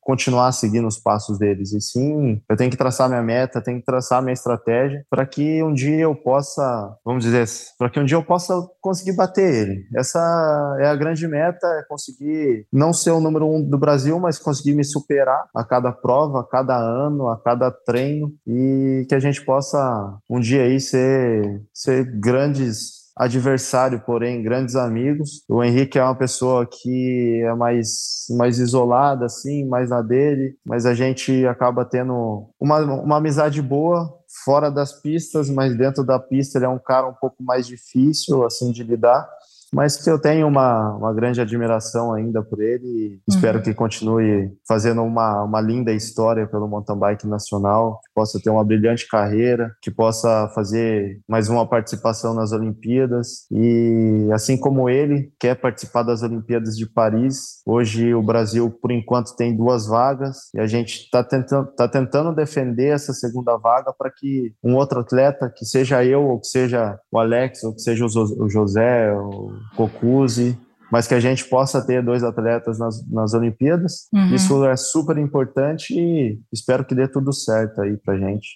continuar 0.00 0.52
seguindo 0.52 0.86
os 0.86 0.98
passos 0.98 1.38
deles. 1.38 1.72
E 1.72 1.80
sim, 1.80 2.40
eu 2.48 2.56
tenho 2.56 2.70
que 2.70 2.76
traçar 2.76 3.08
minha 3.08 3.22
meta, 3.22 3.60
tenho 3.60 3.78
que 3.78 3.84
traçar 3.84 4.22
minha 4.22 4.32
estratégia 4.32 5.04
para 5.08 5.26
que 5.26 5.62
um 5.62 5.72
dia 5.72 6.00
eu 6.00 6.14
possa, 6.14 6.96
vamos 7.04 7.24
dizer, 7.24 7.46
para 7.78 7.90
que 7.90 8.00
um 8.00 8.04
dia 8.04 8.16
eu 8.16 8.24
possa 8.24 8.54
conseguir 8.80 9.16
bater 9.16 9.43
ele. 9.44 9.86
Essa 9.96 10.76
é 10.80 10.86
a 10.86 10.96
grande 10.96 11.26
meta, 11.26 11.66
é 11.66 11.84
conseguir 11.88 12.66
não 12.72 12.92
ser 12.92 13.10
o 13.10 13.20
número 13.20 13.46
um 13.46 13.62
do 13.62 13.78
Brasil, 13.78 14.18
mas 14.18 14.38
conseguir 14.38 14.74
me 14.74 14.84
superar 14.84 15.44
a 15.54 15.64
cada 15.64 15.92
prova, 15.92 16.40
a 16.40 16.44
cada 16.44 16.76
ano, 16.76 17.28
a 17.28 17.40
cada 17.40 17.70
treino 17.70 18.32
e 18.46 19.06
que 19.08 19.14
a 19.14 19.20
gente 19.20 19.44
possa 19.44 20.18
um 20.28 20.40
dia 20.40 20.62
aí 20.62 20.80
ser, 20.80 21.62
ser 21.72 22.04
grandes 22.18 23.03
adversário, 23.16 24.02
porém 24.04 24.42
grandes 24.42 24.74
amigos. 24.74 25.44
O 25.48 25.62
Henrique 25.62 25.98
é 25.98 26.04
uma 26.04 26.16
pessoa 26.16 26.66
que 26.66 27.42
é 27.44 27.54
mais, 27.54 28.26
mais 28.30 28.58
isolada, 28.58 29.26
assim, 29.26 29.64
mais 29.66 29.90
na 29.90 30.02
dele, 30.02 30.56
mas 30.64 30.84
a 30.84 30.94
gente 30.94 31.46
acaba 31.46 31.84
tendo 31.84 32.48
uma, 32.58 32.80
uma 32.80 33.16
amizade 33.18 33.62
boa 33.62 34.12
fora 34.44 34.70
das 34.70 34.92
pistas, 35.00 35.48
mas 35.48 35.76
dentro 35.76 36.04
da 36.04 36.18
pista 36.18 36.58
ele 36.58 36.64
é 36.64 36.68
um 36.68 36.78
cara 36.78 37.06
um 37.06 37.14
pouco 37.14 37.42
mais 37.42 37.66
difícil, 37.66 38.44
assim, 38.44 38.72
de 38.72 38.82
lidar 38.82 39.28
mas 39.74 39.96
que 39.96 40.08
eu 40.08 40.18
tenho 40.18 40.46
uma, 40.46 40.96
uma 40.96 41.12
grande 41.12 41.40
admiração 41.40 42.12
ainda 42.14 42.42
por 42.42 42.62
ele 42.62 42.86
e 42.86 43.20
espero 43.28 43.58
uhum. 43.58 43.64
que 43.64 43.74
continue 43.74 44.50
fazendo 44.66 45.02
uma, 45.02 45.42
uma 45.42 45.60
linda 45.60 45.92
história 45.92 46.46
pelo 46.46 46.68
mountain 46.68 46.98
bike 46.98 47.26
nacional, 47.26 48.00
que 48.04 48.12
possa 48.14 48.40
ter 48.40 48.50
uma 48.50 48.64
brilhante 48.64 49.08
carreira, 49.08 49.74
que 49.82 49.90
possa 49.90 50.48
fazer 50.54 51.20
mais 51.28 51.48
uma 51.48 51.68
participação 51.68 52.34
nas 52.34 52.52
Olimpíadas 52.52 53.46
e 53.50 54.28
assim 54.32 54.56
como 54.56 54.88
ele 54.88 55.32
quer 55.38 55.56
participar 55.56 56.02
das 56.02 56.22
Olimpíadas 56.22 56.76
de 56.76 56.86
Paris, 56.86 57.62
hoje 57.66 58.14
o 58.14 58.22
Brasil 58.22 58.70
por 58.70 58.92
enquanto 58.92 59.34
tem 59.36 59.56
duas 59.56 59.86
vagas 59.86 60.50
e 60.54 60.60
a 60.60 60.66
gente 60.66 61.04
está 61.04 61.24
tentando, 61.24 61.66
tá 61.72 61.88
tentando 61.88 62.34
defender 62.34 62.94
essa 62.94 63.12
segunda 63.12 63.56
vaga 63.56 63.92
para 63.92 64.10
que 64.10 64.54
um 64.62 64.76
outro 64.76 65.00
atleta, 65.00 65.52
que 65.54 65.64
seja 65.64 66.04
eu 66.04 66.22
ou 66.22 66.40
que 66.40 66.46
seja 66.46 66.98
o 67.10 67.18
Alex 67.18 67.64
ou 67.64 67.74
que 67.74 67.80
seja 67.80 68.04
o 68.04 68.48
José, 68.48 69.12
o 69.12 69.63
Cocuzzi, 69.76 70.58
mas 70.90 71.06
que 71.06 71.14
a 71.14 71.20
gente 71.20 71.44
possa 71.46 71.84
ter 71.84 72.02
dois 72.02 72.22
atletas 72.22 72.78
nas, 72.78 73.04
nas 73.10 73.34
Olimpíadas. 73.34 74.08
Uhum. 74.12 74.34
Isso 74.34 74.64
é 74.64 74.76
super 74.76 75.18
importante 75.18 75.92
e 75.92 76.38
espero 76.52 76.84
que 76.84 76.94
dê 76.94 77.08
tudo 77.08 77.32
certo 77.32 77.80
aí 77.82 77.96
pra 77.96 78.16
gente. 78.16 78.48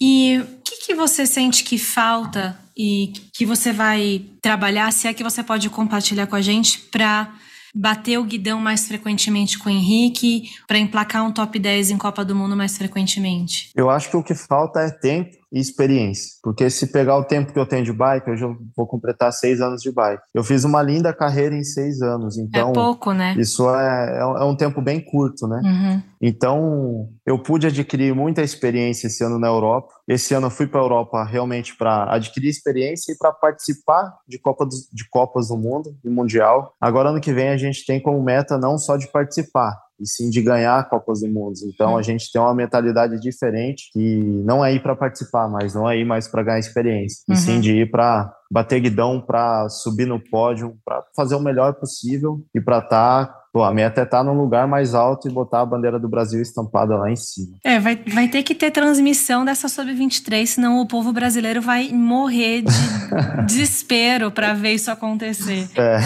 E 0.00 0.38
o 0.38 0.62
que, 0.64 0.86
que 0.86 0.94
você 0.94 1.26
sente 1.26 1.64
que 1.64 1.76
falta 1.76 2.58
e 2.76 3.12
que 3.34 3.44
você 3.44 3.72
vai 3.72 4.24
trabalhar, 4.40 4.92
se 4.92 5.08
é 5.08 5.12
que 5.12 5.24
você 5.24 5.42
pode 5.42 5.68
compartilhar 5.68 6.26
com 6.26 6.36
a 6.36 6.40
gente, 6.40 6.78
para 6.90 7.34
bater 7.74 8.18
o 8.18 8.24
guidão 8.24 8.60
mais 8.60 8.86
frequentemente 8.86 9.58
com 9.58 9.68
o 9.68 9.72
Henrique, 9.72 10.50
para 10.66 10.78
emplacar 10.78 11.24
um 11.24 11.32
top 11.32 11.58
10 11.58 11.90
em 11.90 11.98
Copa 11.98 12.24
do 12.24 12.34
Mundo 12.34 12.56
mais 12.56 12.76
frequentemente? 12.76 13.70
Eu 13.74 13.90
acho 13.90 14.10
que 14.10 14.16
o 14.16 14.22
que 14.22 14.34
falta 14.34 14.80
é 14.80 14.90
tempo 14.90 15.36
e 15.52 15.58
experiência. 15.58 16.32
Porque 16.42 16.68
se 16.68 16.92
pegar 16.92 17.16
o 17.16 17.24
tempo 17.24 17.52
que 17.52 17.58
eu 17.58 17.66
tenho 17.66 17.84
de 17.84 17.92
bike, 17.92 18.28
eu 18.28 18.36
já 18.36 18.46
vou 18.76 18.86
completar 18.86 19.32
seis 19.32 19.60
anos 19.60 19.80
de 19.80 19.90
bike. 19.90 20.22
Eu 20.34 20.44
fiz 20.44 20.64
uma 20.64 20.82
linda 20.82 21.12
carreira 21.12 21.54
em 21.54 21.64
seis 21.64 22.02
anos, 22.02 22.36
então... 22.36 22.70
É 22.70 22.72
pouco, 22.72 23.12
né? 23.12 23.34
Isso 23.38 23.68
é, 23.70 24.18
é, 24.18 24.20
é 24.20 24.44
um 24.44 24.54
tempo 24.54 24.82
bem 24.82 25.00
curto, 25.00 25.46
né? 25.46 25.60
Uhum. 25.64 26.02
Então, 26.20 27.08
eu 27.24 27.38
pude 27.38 27.66
adquirir 27.66 28.14
muita 28.14 28.42
experiência 28.42 29.06
esse 29.06 29.24
ano 29.24 29.38
na 29.38 29.46
Europa. 29.46 29.97
Esse 30.08 30.32
ano 30.32 30.46
eu 30.46 30.50
fui 30.50 30.66
para 30.66 30.80
a 30.80 30.84
Europa 30.84 31.22
realmente 31.22 31.76
para 31.76 32.14
adquirir 32.14 32.48
experiência 32.48 33.12
e 33.12 33.18
para 33.18 33.30
participar 33.30 34.16
de, 34.26 34.38
Copa 34.38 34.64
dos, 34.64 34.88
de 34.90 35.06
Copas 35.08 35.48
do 35.48 35.56
Mundo 35.58 35.94
e 36.02 36.08
Mundial. 36.08 36.74
Agora, 36.80 37.10
ano 37.10 37.20
que 37.20 37.32
vem, 37.32 37.50
a 37.50 37.58
gente 37.58 37.84
tem 37.84 38.00
como 38.00 38.22
meta 38.22 38.56
não 38.56 38.78
só 38.78 38.96
de 38.96 39.06
participar, 39.08 39.78
e 40.00 40.06
sim 40.06 40.30
de 40.30 40.40
ganhar 40.40 40.88
Copas 40.88 41.20
do 41.20 41.28
Mundo. 41.28 41.54
Então 41.66 41.96
a 41.96 42.02
gente 42.02 42.32
tem 42.32 42.40
uma 42.40 42.54
mentalidade 42.54 43.20
diferente 43.20 43.90
que 43.92 44.20
não 44.44 44.64
é 44.64 44.72
ir 44.72 44.82
para 44.82 44.96
participar, 44.96 45.46
mas 45.48 45.74
não 45.74 45.88
é 45.88 45.98
ir 45.98 46.06
mais 46.06 46.26
para 46.26 46.42
ganhar 46.42 46.58
experiência, 46.58 47.22
uhum. 47.28 47.34
e 47.34 47.36
sim 47.36 47.54
uhum. 47.56 47.60
de 47.60 47.72
ir 47.82 47.90
para 47.90 48.32
bater 48.50 48.80
guidão, 48.80 49.20
para 49.20 49.68
subir 49.68 50.06
no 50.06 50.18
pódio, 50.18 50.74
para 50.84 51.04
fazer 51.14 51.34
o 51.34 51.40
melhor 51.40 51.74
possível 51.74 52.40
e 52.54 52.60
para 52.60 52.78
estar 52.78 53.26
tá 53.26 53.38
Pô, 53.58 53.64
a 53.64 53.74
meta 53.74 54.02
é 54.02 54.04
estar 54.04 54.22
num 54.22 54.40
lugar 54.40 54.68
mais 54.68 54.94
alto 54.94 55.26
e 55.26 55.32
botar 55.32 55.62
a 55.62 55.66
bandeira 55.66 55.98
do 55.98 56.08
Brasil 56.08 56.40
estampada 56.40 56.96
lá 56.96 57.10
em 57.10 57.16
cima. 57.16 57.56
É, 57.64 57.80
vai, 57.80 57.96
vai 57.96 58.28
ter 58.28 58.44
que 58.44 58.54
ter 58.54 58.70
transmissão 58.70 59.44
dessa 59.44 59.66
Sub-23, 59.66 60.46
senão 60.46 60.80
o 60.80 60.86
povo 60.86 61.12
brasileiro 61.12 61.60
vai 61.60 61.88
morrer 61.88 62.62
de 62.62 62.72
desespero 63.46 64.30
para 64.30 64.54
ver 64.54 64.74
isso 64.74 64.92
acontecer. 64.92 65.68
É. 65.76 65.98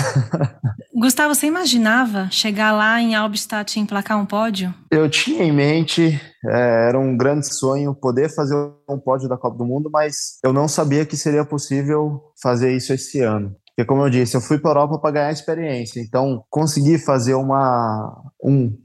Gustavo, 0.98 1.34
você 1.34 1.46
imaginava 1.46 2.26
chegar 2.30 2.72
lá 2.72 2.98
em 3.02 3.14
Albstadt 3.14 3.78
e 3.78 3.82
emplacar 3.82 4.18
um 4.18 4.24
pódio? 4.24 4.72
Eu 4.90 5.10
tinha 5.10 5.44
em 5.44 5.52
mente, 5.52 6.18
é, 6.46 6.88
era 6.88 6.98
um 6.98 7.14
grande 7.18 7.54
sonho 7.54 7.94
poder 7.94 8.34
fazer 8.34 8.56
um 8.88 8.98
pódio 8.98 9.28
da 9.28 9.36
Copa 9.36 9.58
do 9.58 9.66
Mundo, 9.66 9.90
mas 9.92 10.38
eu 10.42 10.54
não 10.54 10.66
sabia 10.66 11.04
que 11.04 11.18
seria 11.18 11.44
possível 11.44 12.32
fazer 12.42 12.74
isso 12.74 12.94
esse 12.94 13.20
ano. 13.20 13.54
Porque, 13.74 13.86
como 13.86 14.02
eu 14.02 14.10
disse, 14.10 14.36
eu 14.36 14.40
fui 14.40 14.58
para 14.58 14.70
a 14.70 14.72
Europa 14.72 14.98
para 14.98 15.10
ganhar 15.12 15.32
experiência. 15.32 16.00
Então, 16.00 16.44
conseguir 16.50 16.98
fazer 16.98 17.34
uma, 17.34 18.22
um, 18.42 18.76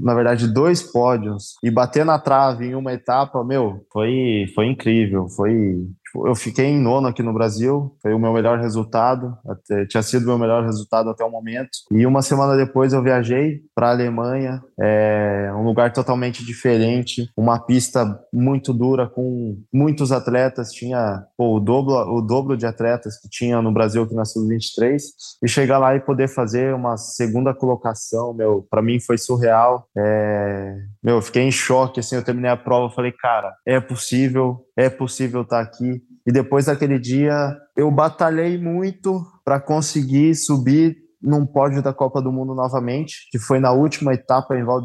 na 0.00 0.14
verdade, 0.14 0.52
dois 0.52 0.82
pódios 0.82 1.54
e 1.62 1.70
bater 1.70 2.04
na 2.04 2.18
trave 2.18 2.66
em 2.66 2.74
uma 2.74 2.92
etapa, 2.92 3.44
meu, 3.44 3.86
foi, 3.92 4.46
foi 4.52 4.66
incrível. 4.66 5.28
Foi 5.28 5.86
eu 6.24 6.34
fiquei 6.34 6.66
em 6.66 6.80
nono 6.80 7.08
aqui 7.08 7.22
no 7.22 7.32
Brasil, 7.32 7.96
foi 8.00 8.14
o 8.14 8.18
meu 8.18 8.32
melhor 8.32 8.58
resultado, 8.58 9.36
até, 9.46 9.86
tinha 9.86 10.02
sido 10.02 10.24
o 10.24 10.26
meu 10.26 10.38
melhor 10.38 10.64
resultado 10.64 11.10
até 11.10 11.24
o 11.24 11.30
momento. 11.30 11.70
E 11.90 12.06
uma 12.06 12.22
semana 12.22 12.56
depois 12.56 12.92
eu 12.92 13.02
viajei 13.02 13.62
para 13.74 13.88
a 13.88 13.90
Alemanha, 13.90 14.62
é, 14.80 15.50
um 15.54 15.64
lugar 15.64 15.92
totalmente 15.92 16.44
diferente, 16.44 17.28
uma 17.36 17.58
pista 17.58 18.20
muito 18.32 18.72
dura 18.72 19.08
com 19.08 19.58
muitos 19.72 20.12
atletas, 20.12 20.70
tinha 20.70 21.24
pô, 21.36 21.56
o, 21.56 21.60
dobro, 21.60 21.94
o 22.14 22.20
dobro 22.20 22.56
de 22.56 22.66
atletas 22.66 23.18
que 23.18 23.28
tinha 23.28 23.60
no 23.60 23.72
Brasil 23.72 24.02
aqui 24.02 24.14
na 24.14 24.24
Sub-23, 24.24 25.00
e 25.42 25.48
chegar 25.48 25.78
lá 25.78 25.94
e 25.94 26.00
poder 26.00 26.28
fazer 26.28 26.74
uma 26.74 26.96
segunda 26.96 27.54
colocação, 27.54 28.32
meu, 28.34 28.66
para 28.70 28.82
mim 28.82 29.00
foi 29.00 29.18
surreal. 29.18 29.86
É, 29.96 30.76
meu, 31.02 31.16
eu 31.16 31.22
fiquei 31.22 31.42
em 31.42 31.50
choque, 31.50 32.00
assim, 32.00 32.16
eu 32.16 32.24
terminei 32.24 32.50
a 32.50 32.56
prova, 32.56 32.94
falei, 32.94 33.12
cara, 33.12 33.54
é 33.66 33.80
possível, 33.80 34.65
é 34.76 34.90
possível 34.90 35.42
estar 35.42 35.64
tá 35.64 35.70
aqui. 35.70 36.02
E 36.26 36.32
depois 36.32 36.66
daquele 36.66 36.98
dia, 36.98 37.56
eu 37.76 37.90
batalhei 37.90 38.58
muito 38.58 39.24
para 39.44 39.58
conseguir 39.58 40.34
subir 40.34 40.96
num 41.22 41.46
pódio 41.46 41.82
da 41.82 41.92
Copa 41.92 42.20
do 42.20 42.30
Mundo 42.30 42.54
novamente, 42.54 43.28
que 43.30 43.38
foi 43.38 43.58
na 43.58 43.72
última 43.72 44.12
etapa 44.14 44.56
em 44.56 44.64
Val 44.64 44.84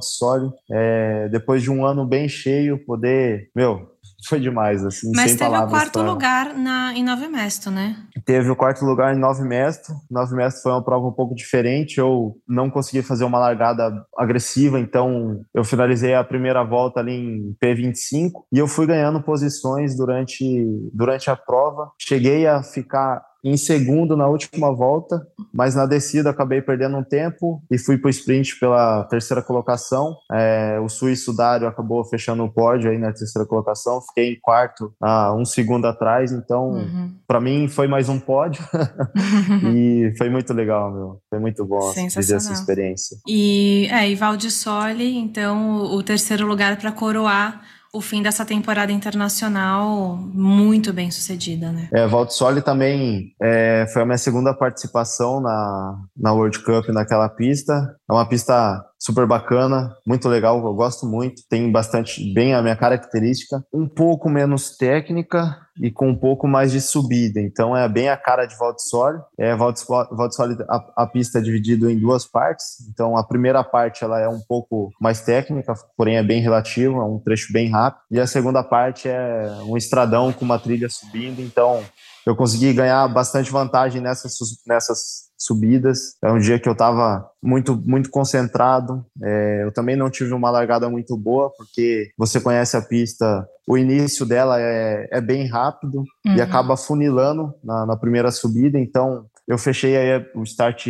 é, 0.72 1.30
depois 1.30 1.62
de 1.62 1.70
um 1.70 1.86
ano 1.86 2.06
bem 2.06 2.28
cheio, 2.28 2.84
poder, 2.86 3.50
meu, 3.56 3.92
foi 4.28 4.40
demais, 4.40 4.86
assim, 4.86 5.12
Mas 5.16 5.32
sem 5.32 5.38
teve 5.38 5.56
o 5.56 5.68
quarto 5.68 6.00
pra... 6.00 6.02
lugar 6.02 6.54
na, 6.56 6.94
em 6.94 7.04
Nove 7.04 7.28
Mesto, 7.28 7.72
né? 7.72 7.98
Teve 8.26 8.50
o 8.50 8.56
quarto 8.56 8.86
lugar 8.86 9.16
em 9.16 9.20
Nove 9.20 9.44
Mesto. 9.44 9.94
Nove 10.10 10.36
Mesto 10.36 10.62
foi 10.62 10.72
uma 10.72 10.84
prova 10.84 11.08
um 11.08 11.12
pouco 11.12 11.34
diferente. 11.34 11.98
Eu 11.98 12.36
não 12.48 12.70
consegui 12.70 13.02
fazer 13.02 13.24
uma 13.24 13.40
largada 13.40 14.06
agressiva, 14.18 14.80
então 14.80 15.42
eu 15.54 15.64
finalizei 15.64 16.14
a 16.14 16.24
primeira 16.24 16.64
volta 16.64 17.00
ali 17.00 17.14
em 17.14 17.56
P25 17.64 18.32
e 18.52 18.60
eu 18.60 18.68
fui 18.68 18.86
ganhando 18.86 19.22
posições 19.22 19.96
durante, 19.96 20.66
durante 20.94 21.30
a 21.30 21.36
prova. 21.36 21.92
Cheguei 22.00 22.48
a 22.48 22.62
ficar 22.62 23.22
em 23.44 23.58
segundo 23.58 24.16
na 24.16 24.28
última 24.28 24.74
volta, 24.74 25.26
mas 25.54 25.76
na 25.76 25.86
descida 25.86 26.30
acabei 26.30 26.62
perdendo 26.62 26.98
um 26.98 27.04
tempo 27.04 27.62
e 27.72 27.78
fui 27.78 27.98
para 27.98 28.08
o 28.08 28.12
sprint 28.12 28.60
pela 28.60 29.04
terceira 29.06 29.42
colocação. 29.42 30.16
É, 30.32 30.80
o 30.80 30.88
suíço 30.88 31.36
Dário 31.36 31.68
acabou 31.68 32.04
fechando 32.06 32.44
o 32.44 32.52
pódio 32.52 32.92
aí 32.92 32.98
na 32.98 33.12
terceira 33.12 33.48
colocação, 33.48 34.02
fiquei 34.02 34.34
em 34.34 34.40
quarto, 34.40 34.94
ah, 35.02 35.34
um 35.34 35.44
segundo 35.44 35.86
atrás, 35.86 36.32
então 36.32 36.70
uhum. 36.70 37.16
para 37.28 37.42
mim 37.42 37.68
foi 37.68 37.88
mais 37.88 38.10
um 38.10 38.20
pódio 38.20 38.64
e 39.74 40.14
foi 40.18 40.30
muito 40.30 40.54
legal, 40.54 40.92
meu. 40.92 41.22
Foi 41.30 41.40
muito 41.40 41.66
bom 41.66 41.92
viver 41.92 42.36
essa 42.36 42.54
experiência. 42.54 43.18
E, 43.28 43.88
é, 43.92 44.10
e 44.10 44.18
então 45.18 45.78
o 45.78 46.04
terceiro 46.04 46.46
lugar 46.46 46.78
para 46.78 46.92
coroar 46.92 47.62
o 47.94 48.00
fim 48.00 48.22
dessa 48.22 48.46
temporada 48.46 48.92
internacional 48.92 50.18
muito 50.34 50.94
bem 50.94 51.12
sucedida, 51.12 51.72
né? 51.72 51.90
É, 51.92 52.08
Valtsoli 52.08 52.62
também 52.62 53.36
é, 53.42 53.86
foi 53.92 54.02
a 54.02 54.06
minha 54.06 54.18
segunda 54.18 54.54
participação 54.54 55.42
na, 55.42 55.98
na 56.16 56.32
World 56.32 56.60
Cup 56.60 56.88
naquela 56.90 57.28
pista. 57.28 57.96
É 58.10 58.14
uma 58.14 58.26
pista 58.26 58.82
super 59.02 59.26
bacana, 59.26 59.98
muito 60.06 60.30
legal, 60.30 60.64
eu 60.64 60.74
gosto 60.76 61.08
muito, 61.08 61.42
tem 61.50 61.72
bastante, 61.72 62.32
bem 62.34 62.54
a 62.54 62.62
minha 62.62 62.76
característica, 62.76 63.66
um 63.74 63.88
pouco 63.88 64.30
menos 64.30 64.78
técnica, 64.78 65.58
e 65.82 65.90
com 65.90 66.10
um 66.10 66.16
pouco 66.16 66.48
mais 66.48 66.72
de 66.72 66.80
subida. 66.80 67.40
Então 67.40 67.76
é 67.76 67.90
bem 67.90 68.10
a 68.10 68.16
cara 68.16 68.46
de 68.46 68.56
Valdsole. 68.56 69.20
É, 69.40 69.56
Valdsole, 69.56 70.58
a, 70.70 71.04
a 71.04 71.08
pista 71.08 71.40
é 71.40 71.42
dividida 71.42 71.92
em 71.92 71.98
duas 71.98 72.26
partes. 72.26 72.88
Então 72.92 73.18
a 73.18 73.24
primeira 73.24 73.64
parte 73.64 74.04
ela 74.04 74.20
é 74.20 74.28
um 74.28 74.40
pouco 74.40 74.92
mais 75.02 75.22
técnica, 75.22 75.74
porém 75.98 76.18
é 76.18 76.24
bem 76.24 76.42
relativa, 76.42 76.98
é 76.98 77.04
um 77.04 77.18
trecho 77.18 77.52
bem 77.52 77.70
rápido. 77.70 78.04
E 78.12 78.20
a 78.20 78.28
segunda 78.28 78.64
parte 78.64 79.08
é 79.08 79.50
um 79.66 79.76
estradão 79.76 80.32
com 80.32 80.46
uma 80.46 80.60
trilha 80.60 80.90
subindo. 80.90 81.42
Então 81.42 81.84
eu 82.26 82.36
consegui 82.36 82.74
ganhar 82.74 83.08
bastante 83.08 83.52
vantagem 83.52 84.02
nessas, 84.02 84.34
nessas 84.68 85.31
subidas. 85.42 86.16
É 86.24 86.32
um 86.32 86.38
dia 86.38 86.60
que 86.60 86.70
eu 86.70 86.74
estava 86.74 87.28
muito, 87.42 87.76
muito 87.76 88.12
concentrado. 88.12 89.04
É, 89.24 89.64
eu 89.64 89.72
também 89.72 89.96
não 89.96 90.10
tive 90.10 90.34
uma 90.34 90.52
largada 90.52 90.88
muito 90.88 91.18
boa, 91.18 91.52
porque 91.58 92.12
você 92.16 92.40
conhece 92.40 92.78
a 92.78 92.82
pista, 92.82 93.48
o 93.68 93.76
início 93.76 94.24
dela 94.24 94.60
é, 94.60 95.08
é 95.12 95.20
bem 95.20 95.48
rápido 95.48 96.04
uhum. 96.26 96.36
e 96.36 96.42
acaba 96.42 96.78
funilando 96.78 97.52
na, 97.64 97.88
na 97.88 97.98
primeira 97.98 98.30
subida. 98.30 98.78
Então, 98.78 99.26
eu 99.48 99.58
fechei 99.58 99.98
aí 99.98 100.24
o 100.36 100.44
start 100.44 100.88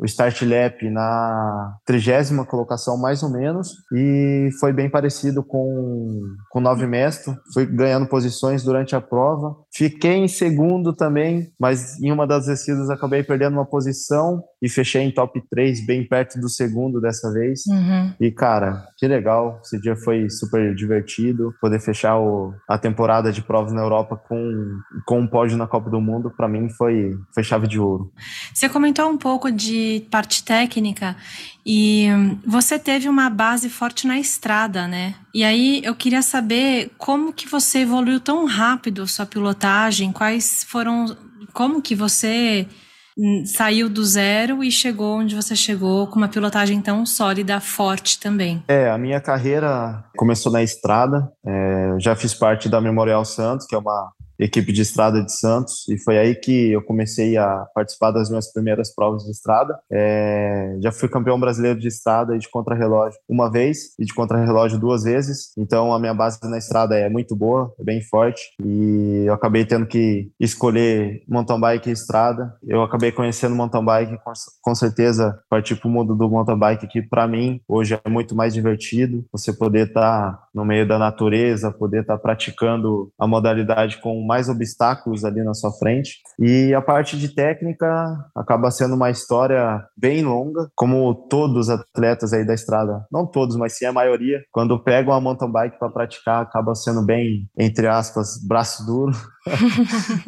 o 0.00 0.04
start 0.06 0.42
lap 0.42 0.88
na 0.90 1.76
trigésima 1.84 2.44
colocação 2.44 2.96
mais 2.96 3.22
ou 3.22 3.30
menos 3.30 3.74
e 3.92 4.48
foi 4.58 4.72
bem 4.72 4.88
parecido 4.88 5.42
com 5.42 6.20
com 6.50 6.60
nove 6.60 6.86
mesto 6.86 7.36
fui 7.52 7.66
ganhando 7.66 8.06
posições 8.06 8.62
durante 8.62 8.96
a 8.96 9.00
prova 9.00 9.54
fiquei 9.72 10.16
em 10.16 10.28
segundo 10.28 10.92
também 10.94 11.52
mas 11.58 12.00
em 12.00 12.10
uma 12.10 12.26
das 12.26 12.46
descidas 12.46 12.88
acabei 12.88 13.22
perdendo 13.22 13.54
uma 13.54 13.66
posição 13.66 14.42
e 14.62 14.68
fechei 14.68 15.02
em 15.02 15.10
top 15.10 15.40
3, 15.48 15.86
bem 15.86 16.06
perto 16.06 16.38
do 16.38 16.48
segundo 16.48 17.00
dessa 17.00 17.32
vez. 17.32 17.62
Uhum. 17.66 18.12
E, 18.20 18.30
cara, 18.30 18.84
que 18.98 19.06
legal. 19.06 19.58
Esse 19.64 19.80
dia 19.80 19.96
foi 19.96 20.28
super 20.28 20.74
divertido. 20.74 21.54
Poder 21.60 21.80
fechar 21.80 22.18
o, 22.18 22.52
a 22.68 22.76
temporada 22.76 23.32
de 23.32 23.40
provas 23.42 23.72
na 23.72 23.80
Europa 23.80 24.16
com, 24.16 24.78
com 25.06 25.20
um 25.20 25.26
pódio 25.26 25.56
na 25.56 25.66
Copa 25.66 25.88
do 25.88 26.00
Mundo, 26.00 26.30
para 26.30 26.48
mim, 26.48 26.68
foi, 26.68 27.16
foi 27.34 27.42
chave 27.42 27.66
de 27.66 27.80
ouro. 27.80 28.12
Você 28.54 28.68
comentou 28.68 29.08
um 29.08 29.16
pouco 29.16 29.50
de 29.50 29.89
parte 29.98 30.44
técnica 30.44 31.16
e 31.66 32.06
você 32.46 32.78
teve 32.78 33.08
uma 33.08 33.28
base 33.28 33.68
forte 33.68 34.06
na 34.06 34.18
estrada, 34.18 34.86
né? 34.86 35.14
E 35.34 35.42
aí 35.42 35.80
eu 35.84 35.94
queria 35.94 36.22
saber 36.22 36.90
como 36.96 37.32
que 37.32 37.48
você 37.48 37.80
evoluiu 37.80 38.20
tão 38.20 38.46
rápido 38.46 39.06
sua 39.08 39.26
pilotagem, 39.26 40.12
quais 40.12 40.64
foram. 40.64 41.16
Como 41.52 41.82
que 41.82 41.96
você 41.96 42.68
saiu 43.44 43.88
do 43.88 44.04
zero 44.04 44.62
e 44.62 44.70
chegou 44.70 45.18
onde 45.18 45.34
você 45.34 45.54
chegou 45.54 46.06
com 46.06 46.16
uma 46.16 46.28
pilotagem 46.28 46.80
tão 46.80 47.04
sólida, 47.04 47.60
forte 47.60 48.18
também? 48.18 48.62
É, 48.68 48.88
a 48.90 48.96
minha 48.96 49.20
carreira 49.20 50.04
começou 50.16 50.50
na 50.52 50.62
estrada. 50.62 51.30
É, 51.46 51.96
já 51.98 52.14
fiz 52.14 52.34
parte 52.34 52.68
da 52.68 52.80
Memorial 52.80 53.24
Santos, 53.24 53.66
que 53.66 53.74
é 53.74 53.78
uma 53.78 54.12
equipe 54.40 54.72
de 54.72 54.82
estrada 54.82 55.22
de 55.22 55.32
Santos 55.32 55.86
e 55.88 55.98
foi 55.98 56.18
aí 56.18 56.34
que 56.34 56.72
eu 56.72 56.82
comecei 56.82 57.36
a 57.36 57.66
participar 57.74 58.10
das 58.10 58.30
minhas 58.30 58.50
primeiras 58.52 58.94
provas 58.94 59.24
de 59.24 59.30
estrada. 59.30 59.78
É, 59.92 60.76
já 60.80 60.90
fui 60.90 61.08
campeão 61.08 61.38
brasileiro 61.38 61.78
de 61.78 61.88
estrada 61.88 62.34
e 62.34 62.38
de 62.38 62.48
contrarrelógio 62.48 63.18
uma 63.28 63.50
vez 63.50 63.94
e 63.98 64.04
de 64.04 64.14
contrarrelógio 64.14 64.78
duas 64.78 65.04
vezes. 65.04 65.52
Então 65.58 65.92
a 65.92 65.98
minha 65.98 66.14
base 66.14 66.38
na 66.44 66.58
estrada 66.58 66.96
é 66.96 67.08
muito 67.08 67.36
boa, 67.36 67.72
é 67.78 67.84
bem 67.84 68.00
forte 68.00 68.40
e 68.64 69.24
eu 69.26 69.34
acabei 69.34 69.64
tendo 69.64 69.86
que 69.86 70.30
escolher 70.40 71.22
mountain 71.28 71.60
bike 71.60 71.90
e 71.90 71.92
estrada. 71.92 72.54
Eu 72.66 72.82
acabei 72.82 73.12
conhecendo 73.12 73.54
mountain 73.54 73.84
bike 73.84 74.18
com, 74.24 74.32
com 74.62 74.74
certeza 74.74 75.38
partir 75.48 75.76
para 75.76 75.88
o 75.88 75.90
mundo 75.90 76.14
do 76.14 76.28
mountain 76.30 76.58
bike 76.58 76.86
que 76.86 77.02
para 77.02 77.28
mim 77.28 77.60
hoje 77.68 77.98
é 78.02 78.08
muito 78.08 78.34
mais 78.34 78.54
divertido. 78.54 79.24
Você 79.32 79.52
poder 79.52 79.88
estar 79.88 80.32
tá 80.32 80.42
no 80.54 80.64
meio 80.64 80.86
da 80.88 80.98
natureza, 80.98 81.70
poder 81.70 82.02
estar 82.02 82.16
tá 82.16 82.22
praticando 82.22 83.12
a 83.18 83.26
modalidade 83.26 83.98
com 83.98 84.29
mais 84.30 84.48
obstáculos 84.48 85.24
ali 85.24 85.42
na 85.42 85.54
sua 85.54 85.72
frente. 85.72 86.18
E 86.38 86.72
a 86.72 86.80
parte 86.80 87.18
de 87.18 87.34
técnica 87.34 88.16
acaba 88.32 88.70
sendo 88.70 88.94
uma 88.94 89.10
história 89.10 89.84
bem 89.96 90.22
longa, 90.22 90.70
como 90.76 91.12
todos 91.28 91.66
os 91.66 91.68
atletas 91.68 92.32
aí 92.32 92.46
da 92.46 92.54
estrada, 92.54 93.04
não 93.10 93.26
todos, 93.26 93.56
mas 93.56 93.76
sim 93.76 93.86
a 93.86 93.92
maioria, 93.92 94.40
quando 94.52 94.78
pegam 94.78 95.12
a 95.12 95.20
mountain 95.20 95.50
bike 95.50 95.80
para 95.80 95.90
praticar, 95.90 96.42
acaba 96.42 96.76
sendo 96.76 97.04
bem, 97.04 97.48
entre 97.58 97.88
aspas, 97.88 98.38
braço 98.46 98.86
duro. 98.86 99.10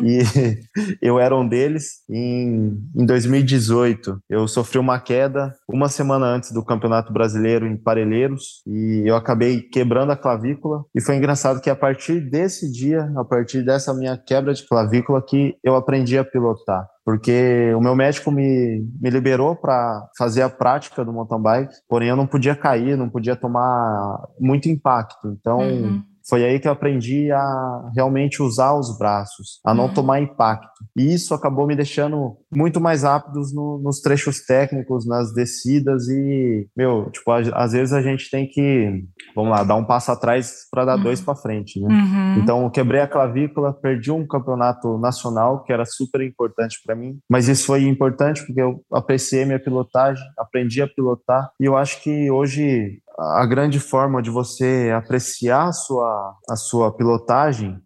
E 0.02 0.22
eu 1.00 1.18
era 1.18 1.36
um 1.36 1.46
deles. 1.46 2.02
Em, 2.08 2.78
em 2.96 3.06
2018, 3.06 4.18
eu 4.28 4.48
sofri 4.48 4.78
uma 4.78 4.98
queda 4.98 5.54
uma 5.68 5.88
semana 5.88 6.26
antes 6.26 6.52
do 6.52 6.64
Campeonato 6.64 7.12
Brasileiro 7.12 7.66
em 7.66 7.76
Parelheiros 7.76 8.62
e 8.66 9.02
eu 9.06 9.16
acabei 9.16 9.60
quebrando 9.60 10.12
a 10.12 10.16
clavícula. 10.16 10.84
E 10.94 11.00
foi 11.00 11.16
engraçado 11.16 11.60
que 11.60 11.70
a 11.70 11.76
partir 11.76 12.20
desse 12.20 12.70
dia, 12.70 13.10
a 13.16 13.24
partir 13.24 13.64
dessa 13.64 13.94
minha 13.94 14.16
quebra 14.16 14.54
de 14.54 14.66
clavícula, 14.66 15.22
que 15.22 15.54
eu 15.62 15.76
aprendi 15.76 16.16
a 16.18 16.24
pilotar 16.24 16.86
porque 17.04 17.72
o 17.74 17.80
meu 17.80 17.96
médico 17.96 18.30
me, 18.30 18.86
me 19.00 19.10
liberou 19.10 19.56
para 19.56 20.08
fazer 20.16 20.42
a 20.42 20.48
prática 20.48 21.04
do 21.04 21.12
mountain 21.12 21.42
bike, 21.42 21.74
porém 21.88 22.08
eu 22.08 22.16
não 22.16 22.26
podia 22.26 22.54
cair, 22.54 22.96
não 22.96 23.08
podia 23.08 23.34
tomar 23.34 24.28
muito 24.38 24.68
impacto. 24.68 25.36
Então, 25.38 25.58
uhum. 25.58 26.02
Foi 26.28 26.44
aí 26.44 26.58
que 26.60 26.68
eu 26.68 26.72
aprendi 26.72 27.30
a 27.32 27.90
realmente 27.94 28.42
usar 28.42 28.74
os 28.74 28.96
braços, 28.98 29.60
a 29.64 29.74
não 29.74 29.86
uhum. 29.86 29.94
tomar 29.94 30.20
impacto. 30.20 30.68
E 30.96 31.14
isso 31.14 31.34
acabou 31.34 31.66
me 31.66 31.76
deixando 31.76 32.36
muito 32.54 32.80
mais 32.80 33.02
rápidos 33.02 33.54
no, 33.54 33.80
nos 33.82 34.00
trechos 34.00 34.44
técnicos, 34.44 35.06
nas 35.06 35.32
descidas 35.32 36.08
e, 36.08 36.68
meu, 36.76 37.10
tipo, 37.10 37.30
às 37.30 37.72
vezes 37.72 37.92
a 37.92 38.02
gente 38.02 38.30
tem 38.30 38.46
que, 38.46 39.04
vamos 39.34 39.50
lá, 39.50 39.64
dar 39.64 39.76
um 39.76 39.84
passo 39.84 40.12
atrás 40.12 40.52
para 40.70 40.84
dar 40.84 40.96
uhum. 40.96 41.04
dois 41.04 41.20
para 41.20 41.34
frente, 41.34 41.80
né? 41.80 41.88
Uhum. 41.88 42.42
Então, 42.42 42.70
quebrei 42.70 43.00
a 43.00 43.08
clavícula, 43.08 43.72
perdi 43.72 44.10
um 44.10 44.26
campeonato 44.26 44.98
nacional 44.98 45.62
que 45.62 45.72
era 45.72 45.84
super 45.84 46.20
importante 46.20 46.78
para 46.84 46.94
mim, 46.94 47.18
mas 47.28 47.48
isso 47.48 47.66
foi 47.66 47.86
importante 47.86 48.44
porque 48.46 48.60
eu 48.60 48.80
apreciei 48.92 49.44
minha 49.44 49.58
pilotagem, 49.58 50.24
aprendi 50.38 50.82
a 50.82 50.88
pilotar 50.88 51.50
e 51.60 51.64
eu 51.64 51.76
acho 51.76 52.02
que 52.02 52.30
hoje 52.30 53.00
a 53.18 53.46
grande 53.46 53.78
forma 53.78 54.22
de 54.22 54.30
você 54.30 54.92
apreciar 54.96 55.68
a 55.68 55.72
sua, 55.72 56.34
a 56.48 56.56
sua 56.56 56.92
pilotagem, 56.94 57.80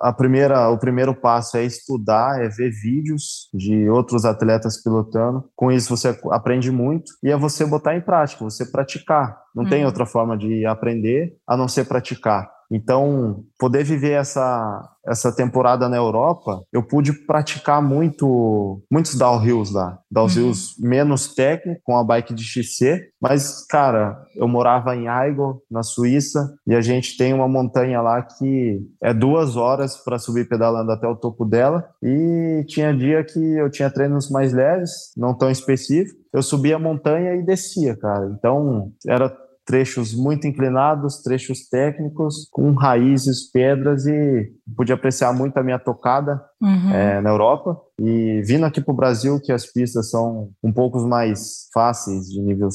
a 0.00 0.12
primeira, 0.12 0.68
o 0.68 0.78
primeiro 0.78 1.14
passo 1.14 1.56
é 1.56 1.64
estudar, 1.64 2.42
é 2.44 2.48
ver 2.48 2.70
vídeos 2.70 3.48
de 3.54 3.88
outros 3.88 4.24
atletas 4.24 4.82
pilotando. 4.82 5.44
Com 5.54 5.72
isso 5.72 5.96
você 5.96 6.18
aprende 6.30 6.70
muito 6.70 7.12
e 7.22 7.30
é 7.30 7.36
você 7.36 7.64
botar 7.64 7.96
em 7.96 8.00
prática, 8.00 8.44
você 8.44 8.66
praticar. 8.66 9.38
Não 9.54 9.64
uhum. 9.64 9.70
tem 9.70 9.86
outra 9.86 10.04
forma 10.04 10.36
de 10.36 10.66
aprender 10.66 11.34
a 11.46 11.56
não 11.56 11.68
ser 11.68 11.86
praticar. 11.86 12.50
Então, 12.70 13.44
poder 13.58 13.84
viver 13.84 14.12
essa, 14.12 14.88
essa 15.06 15.32
temporada 15.32 15.88
na 15.88 15.96
Europa, 15.96 16.62
eu 16.72 16.82
pude 16.82 17.12
praticar 17.12 17.80
muito 17.80 18.82
muitos 18.90 19.14
downhills 19.14 19.72
lá. 19.72 19.98
Downhills 20.10 20.76
uhum. 20.78 20.88
menos 20.88 21.34
técnico, 21.34 21.80
com 21.84 21.96
a 21.96 22.04
bike 22.04 22.34
de 22.34 22.42
XC, 22.42 23.08
mas, 23.20 23.64
cara, 23.66 24.20
eu 24.34 24.48
morava 24.48 24.94
em 24.96 25.08
Aigo, 25.08 25.62
na 25.70 25.82
Suíça, 25.82 26.54
e 26.66 26.74
a 26.74 26.80
gente 26.80 27.16
tem 27.16 27.32
uma 27.32 27.48
montanha 27.48 28.00
lá 28.00 28.22
que 28.22 28.80
é 29.02 29.14
duas 29.14 29.56
horas 29.56 29.96
para 29.96 30.18
subir 30.18 30.48
pedalando 30.48 30.90
até 30.90 31.06
o 31.06 31.16
topo 31.16 31.44
dela, 31.44 31.88
e 32.02 32.64
tinha 32.68 32.96
dia 32.96 33.24
que 33.24 33.38
eu 33.38 33.70
tinha 33.70 33.90
treinos 33.90 34.30
mais 34.30 34.52
leves, 34.52 34.90
não 35.16 35.34
tão 35.34 35.50
específicos, 35.50 36.26
eu 36.32 36.42
subia 36.42 36.76
a 36.76 36.78
montanha 36.78 37.34
e 37.34 37.42
descia, 37.42 37.96
cara. 37.96 38.30
Então, 38.36 38.92
era 39.06 39.34
trechos 39.66 40.14
muito 40.14 40.46
inclinados, 40.46 41.22
trechos 41.22 41.68
técnicos, 41.68 42.48
com 42.50 42.72
raízes, 42.72 43.50
pedras 43.50 44.06
e 44.06 44.52
pude 44.74 44.92
apreciar 44.92 45.32
muito 45.32 45.56
a 45.58 45.62
minha 45.62 45.78
tocada 45.78 46.42
uhum. 46.60 46.92
é, 46.92 47.20
na 47.20 47.30
Europa. 47.30 47.80
E 47.98 48.42
vindo 48.44 48.66
aqui 48.66 48.80
para 48.80 48.92
o 48.92 48.96
Brasil, 48.96 49.40
que 49.40 49.50
as 49.50 49.64
pistas 49.64 50.10
são 50.10 50.50
um 50.62 50.70
pouco 50.70 51.00
mais 51.06 51.68
fáceis 51.72 52.26
de 52.26 52.40
nível, 52.40 52.68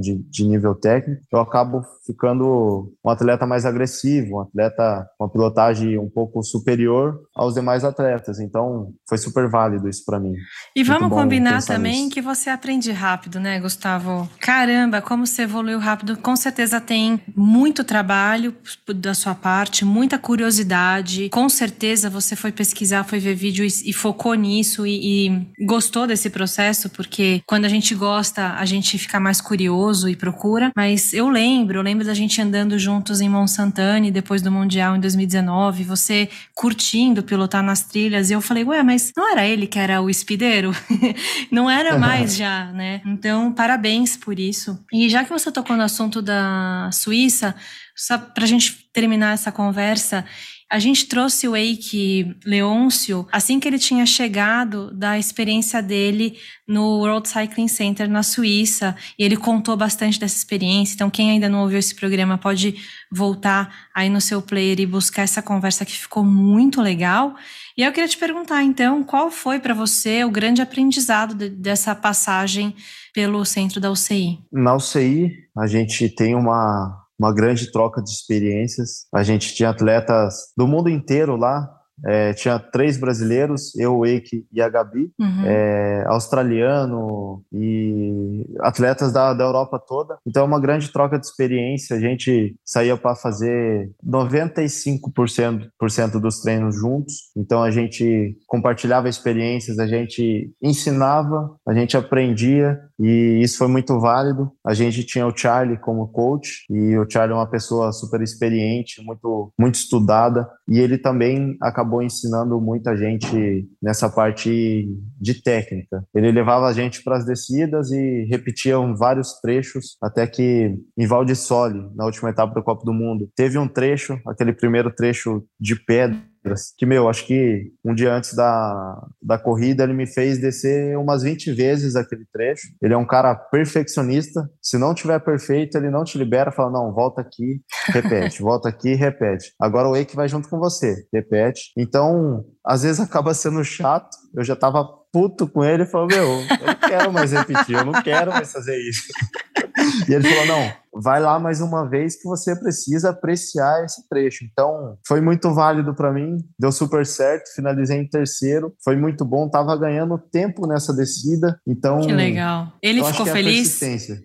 de, 0.00 0.18
de 0.30 0.44
nível 0.44 0.74
técnico, 0.74 1.20
eu 1.32 1.40
acabo 1.40 1.82
ficando 2.06 2.92
um 3.04 3.10
atleta 3.10 3.44
mais 3.44 3.66
agressivo, 3.66 4.36
um 4.36 4.40
atleta 4.40 5.08
com 5.18 5.24
uma 5.24 5.30
pilotagem 5.30 5.98
um 5.98 6.08
pouco 6.08 6.42
superior 6.44 7.18
aos 7.34 7.54
demais 7.54 7.84
atletas. 7.84 8.38
Então, 8.38 8.92
foi 9.08 9.18
super 9.18 9.48
válido 9.48 9.88
isso 9.88 10.04
para 10.04 10.20
mim. 10.20 10.34
E 10.76 10.84
vamos 10.84 11.08
combinar 11.08 11.64
também 11.64 12.04
nisso. 12.04 12.10
que 12.10 12.22
você 12.22 12.48
aprende 12.48 12.92
rápido, 12.92 13.40
né, 13.40 13.58
Gustavo? 13.58 14.28
Caramba, 14.38 15.02
como 15.02 15.26
você 15.26 15.42
evoluiu 15.42 15.80
rápido. 15.80 16.16
Com 16.16 16.36
certeza 16.36 16.80
tem 16.80 17.20
muito 17.34 17.82
trabalho 17.82 18.54
da 18.94 19.14
sua 19.14 19.34
parte, 19.34 19.84
muita 19.84 20.18
curiosidade 20.18 21.21
dificuldade, 21.22 21.28
com 21.28 21.48
certeza 21.48 22.08
você 22.08 22.34
foi 22.34 22.52
pesquisar, 22.52 23.04
foi 23.04 23.18
ver 23.18 23.34
vídeo 23.34 23.64
e, 23.64 23.90
e 23.90 23.92
focou 23.92 24.34
nisso 24.34 24.86
e, 24.86 25.26
e 25.26 25.64
gostou 25.64 26.06
desse 26.06 26.30
processo, 26.30 26.88
porque 26.90 27.42
quando 27.46 27.64
a 27.64 27.68
gente 27.68 27.94
gosta, 27.94 28.54
a 28.54 28.64
gente 28.64 28.98
fica 28.98 29.20
mais 29.20 29.40
curioso 29.40 30.08
e 30.08 30.16
procura. 30.16 30.70
Mas 30.76 31.12
eu 31.12 31.28
lembro, 31.28 31.78
eu 31.78 31.82
lembro 31.82 32.04
da 32.04 32.14
gente 32.14 32.40
andando 32.40 32.78
juntos 32.78 33.20
em 33.20 33.28
Monsantane 33.28 34.10
depois 34.10 34.42
do 34.42 34.50
Mundial 34.50 34.96
em 34.96 35.00
2019, 35.00 35.84
você 35.84 36.28
curtindo 36.54 37.22
pilotar 37.22 37.62
nas 37.62 37.82
trilhas, 37.82 38.30
e 38.30 38.32
eu 38.32 38.40
falei, 38.40 38.64
ué, 38.64 38.82
mas 38.82 39.12
não 39.16 39.30
era 39.30 39.46
ele 39.46 39.66
que 39.66 39.78
era 39.78 40.00
o 40.00 40.08
espideiro? 40.08 40.72
não 41.50 41.68
era 41.68 41.98
mais 41.98 42.36
já, 42.36 42.66
né? 42.72 43.00
Então, 43.06 43.52
parabéns 43.52 44.16
por 44.16 44.38
isso. 44.38 44.78
E 44.92 45.08
já 45.08 45.24
que 45.24 45.30
você 45.30 45.50
tocou 45.50 45.76
no 45.76 45.82
assunto 45.82 46.22
da 46.22 46.90
Suíça, 46.92 47.54
só 47.94 48.18
para 48.18 48.44
a 48.44 48.46
gente 48.46 48.88
terminar 48.92 49.34
essa 49.34 49.52
conversa, 49.52 50.24
a 50.72 50.78
gente 50.78 51.06
trouxe 51.06 51.46
o 51.46 51.54
Eike 51.54 52.34
Leôncio 52.46 53.28
assim 53.30 53.60
que 53.60 53.68
ele 53.68 53.78
tinha 53.78 54.06
chegado 54.06 54.90
da 54.90 55.18
experiência 55.18 55.82
dele 55.82 56.38
no 56.66 56.96
World 57.00 57.28
Cycling 57.28 57.68
Center 57.68 58.08
na 58.08 58.22
Suíça, 58.22 58.96
e 59.18 59.22
ele 59.22 59.36
contou 59.36 59.76
bastante 59.76 60.18
dessa 60.18 60.34
experiência. 60.34 60.94
Então, 60.94 61.10
quem 61.10 61.30
ainda 61.30 61.46
não 61.46 61.60
ouviu 61.60 61.78
esse 61.78 61.94
programa 61.94 62.38
pode 62.38 62.74
voltar 63.10 63.90
aí 63.94 64.08
no 64.08 64.18
seu 64.18 64.40
player 64.40 64.80
e 64.80 64.86
buscar 64.86 65.20
essa 65.20 65.42
conversa 65.42 65.84
que 65.84 65.92
ficou 65.92 66.24
muito 66.24 66.80
legal. 66.80 67.34
E 67.76 67.82
eu 67.82 67.92
queria 67.92 68.08
te 68.08 68.16
perguntar, 68.16 68.62
então, 68.62 69.04
qual 69.04 69.30
foi 69.30 69.60
para 69.60 69.74
você 69.74 70.24
o 70.24 70.30
grande 70.30 70.62
aprendizado 70.62 71.34
de, 71.34 71.50
dessa 71.50 71.94
passagem 71.94 72.74
pelo 73.12 73.44
centro 73.44 73.78
da 73.78 73.90
UCI? 73.90 74.38
Na 74.50 74.74
UCI, 74.74 75.30
a 75.54 75.66
gente 75.66 76.08
tem 76.08 76.34
uma 76.34 77.01
uma 77.22 77.32
grande 77.32 77.70
troca 77.70 78.02
de 78.02 78.10
experiências. 78.10 79.06
A 79.14 79.22
gente 79.22 79.54
tinha 79.54 79.70
atletas 79.70 80.52
do 80.56 80.66
mundo 80.66 80.88
inteiro 80.88 81.36
lá, 81.36 81.70
é, 82.06 82.32
tinha 82.32 82.58
três 82.58 82.96
brasileiros, 82.96 83.74
eu, 83.76 83.98
o 83.98 84.06
Eike 84.06 84.44
e 84.52 84.60
a 84.60 84.68
Gabi, 84.68 85.10
uhum. 85.18 85.44
é, 85.44 86.04
australiano 86.06 87.42
e 87.52 88.44
atletas 88.60 89.12
da, 89.12 89.32
da 89.32 89.44
Europa 89.44 89.78
toda. 89.78 90.16
Então, 90.26 90.42
é 90.42 90.46
uma 90.46 90.60
grande 90.60 90.90
troca 90.90 91.18
de 91.18 91.26
experiência. 91.26 91.96
A 91.96 92.00
gente 92.00 92.56
saía 92.64 92.96
para 92.96 93.14
fazer 93.14 93.90
95% 94.04 95.68
por 95.78 95.90
cento 95.90 96.18
dos 96.18 96.40
treinos 96.40 96.76
juntos. 96.76 97.14
Então, 97.36 97.62
a 97.62 97.70
gente 97.70 98.36
compartilhava 98.46 99.08
experiências, 99.08 99.78
a 99.78 99.86
gente 99.86 100.50
ensinava, 100.62 101.54
a 101.66 101.74
gente 101.74 101.96
aprendia 101.96 102.78
e 102.98 103.40
isso 103.42 103.58
foi 103.58 103.68
muito 103.68 103.98
válido. 103.98 104.50
A 104.64 104.74
gente 104.74 105.04
tinha 105.04 105.26
o 105.26 105.36
Charlie 105.36 105.76
como 105.76 106.08
coach 106.08 106.64
e 106.70 106.96
o 106.96 107.08
Charlie 107.08 107.34
é 107.34 107.36
uma 107.36 107.50
pessoa 107.50 107.92
super 107.92 108.20
experiente, 108.22 109.02
muito, 109.04 109.52
muito 109.58 109.74
estudada 109.74 110.48
e 110.68 110.78
ele 110.78 110.96
também 110.96 111.56
acabou 111.60 111.91
acabou 111.92 112.02
ensinando 112.02 112.58
muita 112.58 112.96
gente 112.96 113.68
nessa 113.80 114.08
parte 114.08 114.88
de 115.20 115.42
técnica. 115.42 116.02
Ele 116.14 116.32
levava 116.32 116.66
a 116.66 116.72
gente 116.72 117.04
para 117.04 117.18
as 117.18 117.26
descidas 117.26 117.90
e 117.90 118.24
repetiam 118.30 118.96
vários 118.96 119.40
trechos 119.40 119.96
até 120.02 120.26
que 120.26 120.74
em 120.96 121.06
Valdissole, 121.06 121.90
na 121.94 122.06
última 122.06 122.30
etapa 122.30 122.54
do 122.54 122.62
Copa 122.62 122.84
do 122.84 122.94
Mundo, 122.94 123.28
teve 123.36 123.58
um 123.58 123.68
trecho, 123.68 124.18
aquele 124.26 124.52
primeiro 124.52 124.90
trecho 124.90 125.44
de 125.60 125.76
pedra 125.76 126.31
que, 126.76 126.84
meu, 126.84 127.08
acho 127.08 127.26
que 127.26 127.72
um 127.84 127.94
dia 127.94 128.12
antes 128.12 128.34
da, 128.34 129.06
da 129.22 129.38
corrida 129.38 129.84
ele 129.84 129.92
me 129.92 130.06
fez 130.06 130.38
descer 130.38 130.96
umas 130.98 131.22
20 131.22 131.52
vezes 131.52 131.94
aquele 131.96 132.24
trecho. 132.32 132.68
Ele 132.82 132.94
é 132.94 132.96
um 132.96 133.06
cara 133.06 133.34
perfeccionista. 133.34 134.48
Se 134.60 134.76
não 134.76 134.94
tiver 134.94 135.18
perfeito, 135.20 135.76
ele 135.76 135.90
não 135.90 136.04
te 136.04 136.18
libera, 136.18 136.52
fala: 136.52 136.70
não, 136.70 136.92
volta 136.92 137.20
aqui, 137.20 137.60
repete, 137.88 138.42
volta 138.42 138.68
aqui, 138.68 138.94
repete. 138.94 139.52
Agora 139.60 139.88
o 139.88 139.92
Wake 139.92 140.16
vai 140.16 140.28
junto 140.28 140.48
com 140.48 140.58
você, 140.58 141.06
repete. 141.12 141.72
Então, 141.76 142.44
às 142.64 142.82
vezes 142.82 143.00
acaba 143.00 143.34
sendo 143.34 143.62
chato. 143.64 144.16
Eu 144.34 144.42
já 144.42 144.56
tava 144.56 144.84
puto 145.12 145.46
com 145.46 145.64
ele 145.64 145.84
e 145.84 145.86
falou: 145.86 146.08
meu, 146.08 146.24
eu 146.24 146.66
não 146.66 146.74
quero 146.88 147.12
mais 147.12 147.32
repetir, 147.32 147.76
eu 147.76 147.84
não 147.84 148.02
quero 148.02 148.32
mais 148.32 148.50
fazer 148.50 148.76
isso. 148.76 149.02
e 150.08 150.14
ele 150.14 150.28
falou: 150.28 150.46
não, 150.46 150.72
vai 150.94 151.20
lá 151.20 151.38
mais 151.38 151.60
uma 151.60 151.88
vez 151.88 152.16
que 152.16 152.28
você 152.28 152.54
precisa 152.54 153.10
apreciar 153.10 153.84
esse 153.84 154.06
trecho. 154.08 154.44
Então, 154.44 154.98
foi 155.06 155.20
muito 155.20 155.52
válido 155.54 155.94
para 155.94 156.12
mim, 156.12 156.38
deu 156.58 156.70
super 156.70 157.06
certo, 157.06 157.54
finalizei 157.54 157.98
em 157.98 158.08
terceiro, 158.08 158.74
foi 158.84 158.96
muito 158.96 159.24
bom, 159.24 159.48
tava 159.48 159.76
ganhando 159.76 160.18
tempo 160.18 160.66
nessa 160.66 160.94
descida. 160.94 161.58
Então, 161.66 162.00
que 162.00 162.12
legal. 162.12 162.72
Ele 162.82 163.02
ficou 163.02 163.26
é 163.26 163.32
feliz? 163.32 163.80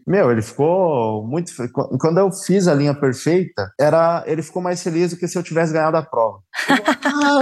Meu, 0.05 0.31
ele 0.31 0.41
ficou 0.41 1.25
muito 1.25 1.51
quando 1.99 2.19
eu 2.19 2.31
fiz 2.31 2.67
a 2.67 2.73
linha 2.73 2.93
perfeita, 2.93 3.71
era 3.79 4.23
ele 4.27 4.41
ficou 4.41 4.61
mais 4.61 4.83
feliz 4.83 5.11
do 5.11 5.17
que 5.17 5.27
se 5.27 5.37
eu 5.37 5.43
tivesse 5.43 5.71
ganhado 5.71 5.97
a 5.97 6.03
prova. 6.03 6.39
ah, 6.69 7.39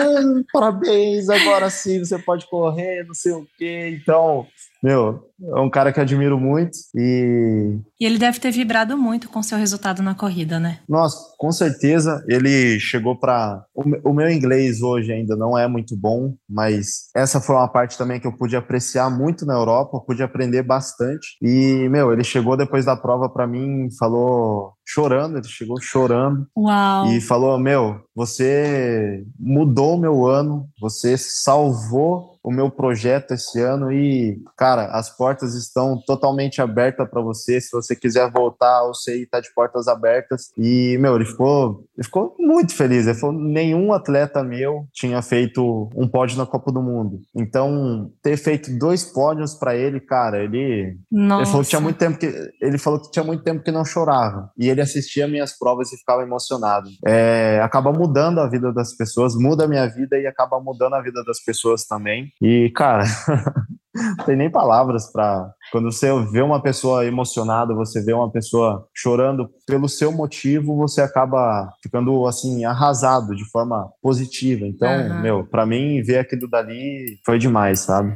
parabéns, 0.54 1.30
agora 1.30 1.70
sim 1.70 2.00
você 2.00 2.20
pode 2.20 2.48
correr, 2.48 3.04
não 3.06 3.14
sei 3.14 3.32
o 3.32 3.48
quê. 3.58 4.00
Então, 4.02 4.46
meu, 4.84 5.32
é 5.42 5.60
um 5.60 5.70
cara 5.70 5.92
que 5.92 6.00
admiro 6.00 6.40
muito 6.40 6.78
e. 6.96 7.78
E 8.00 8.06
ele 8.06 8.18
deve 8.18 8.40
ter 8.40 8.52
vibrado 8.52 8.98
muito 8.98 9.30
com 9.30 9.44
seu 9.44 9.58
resultado 9.58 10.02
na 10.02 10.16
corrida, 10.16 10.60
né? 10.60 10.80
Nossa, 10.88 11.18
com 11.38 11.52
certeza. 11.52 12.24
Ele 12.28 12.80
chegou 12.80 13.18
para. 13.18 13.64
O 13.74 14.14
meu 14.14 14.30
inglês 14.30 14.82
hoje 14.82 15.12
ainda 15.12 15.36
não 15.36 15.58
é 15.58 15.68
muito 15.68 15.96
bom, 15.96 16.34
mas 16.50 17.10
essa 17.16 17.42
foi 17.42 17.56
uma 17.56 17.68
parte 17.68 17.98
também 17.98 18.20
que 18.20 18.28
eu 18.28 18.36
pude 18.36 18.56
apreciar 18.56 19.10
muito 19.10 19.46
na 19.46 19.54
Europa, 19.54 20.00
pude 20.00 20.24
aprender 20.24 20.64
bastante. 20.64 21.38
E, 21.42 21.88
meu, 21.90 22.14
ele 22.14 22.24
chegou 22.24 22.56
depois 22.56 22.86
da 22.86 22.96
prova 22.96 23.30
para 23.30 23.48
mim, 23.48 23.90
falou 24.00 24.74
chorando, 24.86 25.38
ele 25.38 25.48
chegou 25.48 25.82
chorando. 25.82 26.48
Uau. 26.58 27.08
E 27.08 27.20
falou: 27.20 27.60
Meu, 27.60 28.00
você 28.16 29.26
mudou 29.38 29.96
o 29.96 30.00
meu 30.00 30.26
ano, 30.26 30.70
você 30.80 31.18
salvou 31.18 32.36
o 32.46 32.52
meu 32.52 32.70
projeto 32.70 33.34
esse 33.34 33.60
ano 33.60 33.92
e, 33.92 34.40
cara, 34.56 34.86
as 34.92 35.10
portas 35.10 35.25
estão 35.34 36.02
totalmente 36.06 36.62
abertas 36.62 37.10
para 37.10 37.22
você. 37.22 37.60
Se 37.60 37.72
você 37.72 37.96
quiser 37.96 38.30
voltar, 38.32 38.84
o 38.84 38.94
CI 38.94 39.24
está 39.24 39.40
de 39.40 39.54
portas 39.54 39.88
abertas. 39.88 40.52
E, 40.58 40.98
meu, 41.00 41.16
ele 41.16 41.26
ficou, 41.26 41.86
ele 41.98 42.06
ficou 42.06 42.36
muito 42.40 42.74
feliz. 42.76 43.08
Ele 43.08 43.18
falou: 43.18 43.36
nenhum 43.36 43.94
atleta 43.94 44.44
meu 44.44 44.88
tinha 44.94 45.22
feito 45.22 45.90
um 45.96 46.08
pódio 46.08 46.38
na 46.38 46.46
Copa 46.46 46.72
do 46.72 46.82
Mundo. 46.82 47.20
Então, 47.36 48.12
ter 48.22 48.38
feito 48.38 48.78
dois 48.78 49.04
pódios 49.04 49.54
para 49.54 49.76
ele, 49.76 50.00
cara, 50.00 50.44
ele, 50.44 50.98
ele 51.12 51.46
falou 51.46 51.62
que 51.64 51.70
tinha 51.70 51.82
muito 51.82 51.98
tempo 51.98 52.18
que 52.18 52.52
ele 52.62 52.78
falou 52.78 53.00
que 53.00 53.12
tinha 53.12 53.26
muito 53.26 53.44
tempo 53.44 53.64
que 53.64 53.72
não 53.72 53.86
chorava. 53.86 54.50
E 54.58 54.70
ele 54.70 54.82
assistia 54.82 55.28
minhas 55.28 55.58
provas 55.58 55.92
e 55.92 55.98
ficava 55.98 56.22
emocionado. 56.22 56.90
É, 57.06 57.60
acaba 57.64 57.92
mudando 57.92 58.40
a 58.40 58.50
vida 58.50 58.72
das 58.74 58.96
pessoas, 58.96 59.36
muda 59.36 59.66
a 59.66 59.68
minha 59.68 59.88
vida 59.88 60.18
e 60.18 60.28
acaba 60.28 60.60
mudando 60.60 60.96
a 60.96 61.02
vida 61.02 61.24
das 61.24 61.44
pessoas 61.44 61.86
também. 61.86 62.32
E, 62.42 62.72
cara, 62.76 63.04
não 63.96 64.26
tem 64.26 64.36
nem 64.36 64.50
palavras 64.50 65.12
para. 65.12 65.50
Quando 65.72 65.92
você 65.92 66.12
vê 66.32 66.42
uma 66.42 66.62
pessoa 66.62 67.06
emocionada, 67.06 67.74
você 67.74 68.04
vê 68.04 68.14
uma 68.14 68.30
pessoa 68.30 68.86
chorando 68.94 69.50
pelo 69.66 69.88
seu 69.88 70.12
motivo, 70.12 70.76
você 70.76 71.02
acaba 71.02 71.70
ficando, 71.82 72.28
assim, 72.28 72.66
arrasado 72.66 73.36
de 73.36 73.46
forma 73.50 73.90
positiva. 74.02 74.66
Então, 74.66 74.90
uhum. 74.90 75.22
meu, 75.22 75.46
para 75.46 75.66
mim, 75.66 76.02
ver 76.04 76.20
aquilo 76.20 76.50
dali 76.50 77.18
foi 77.26 77.40
demais, 77.40 77.80
sabe? 77.80 78.16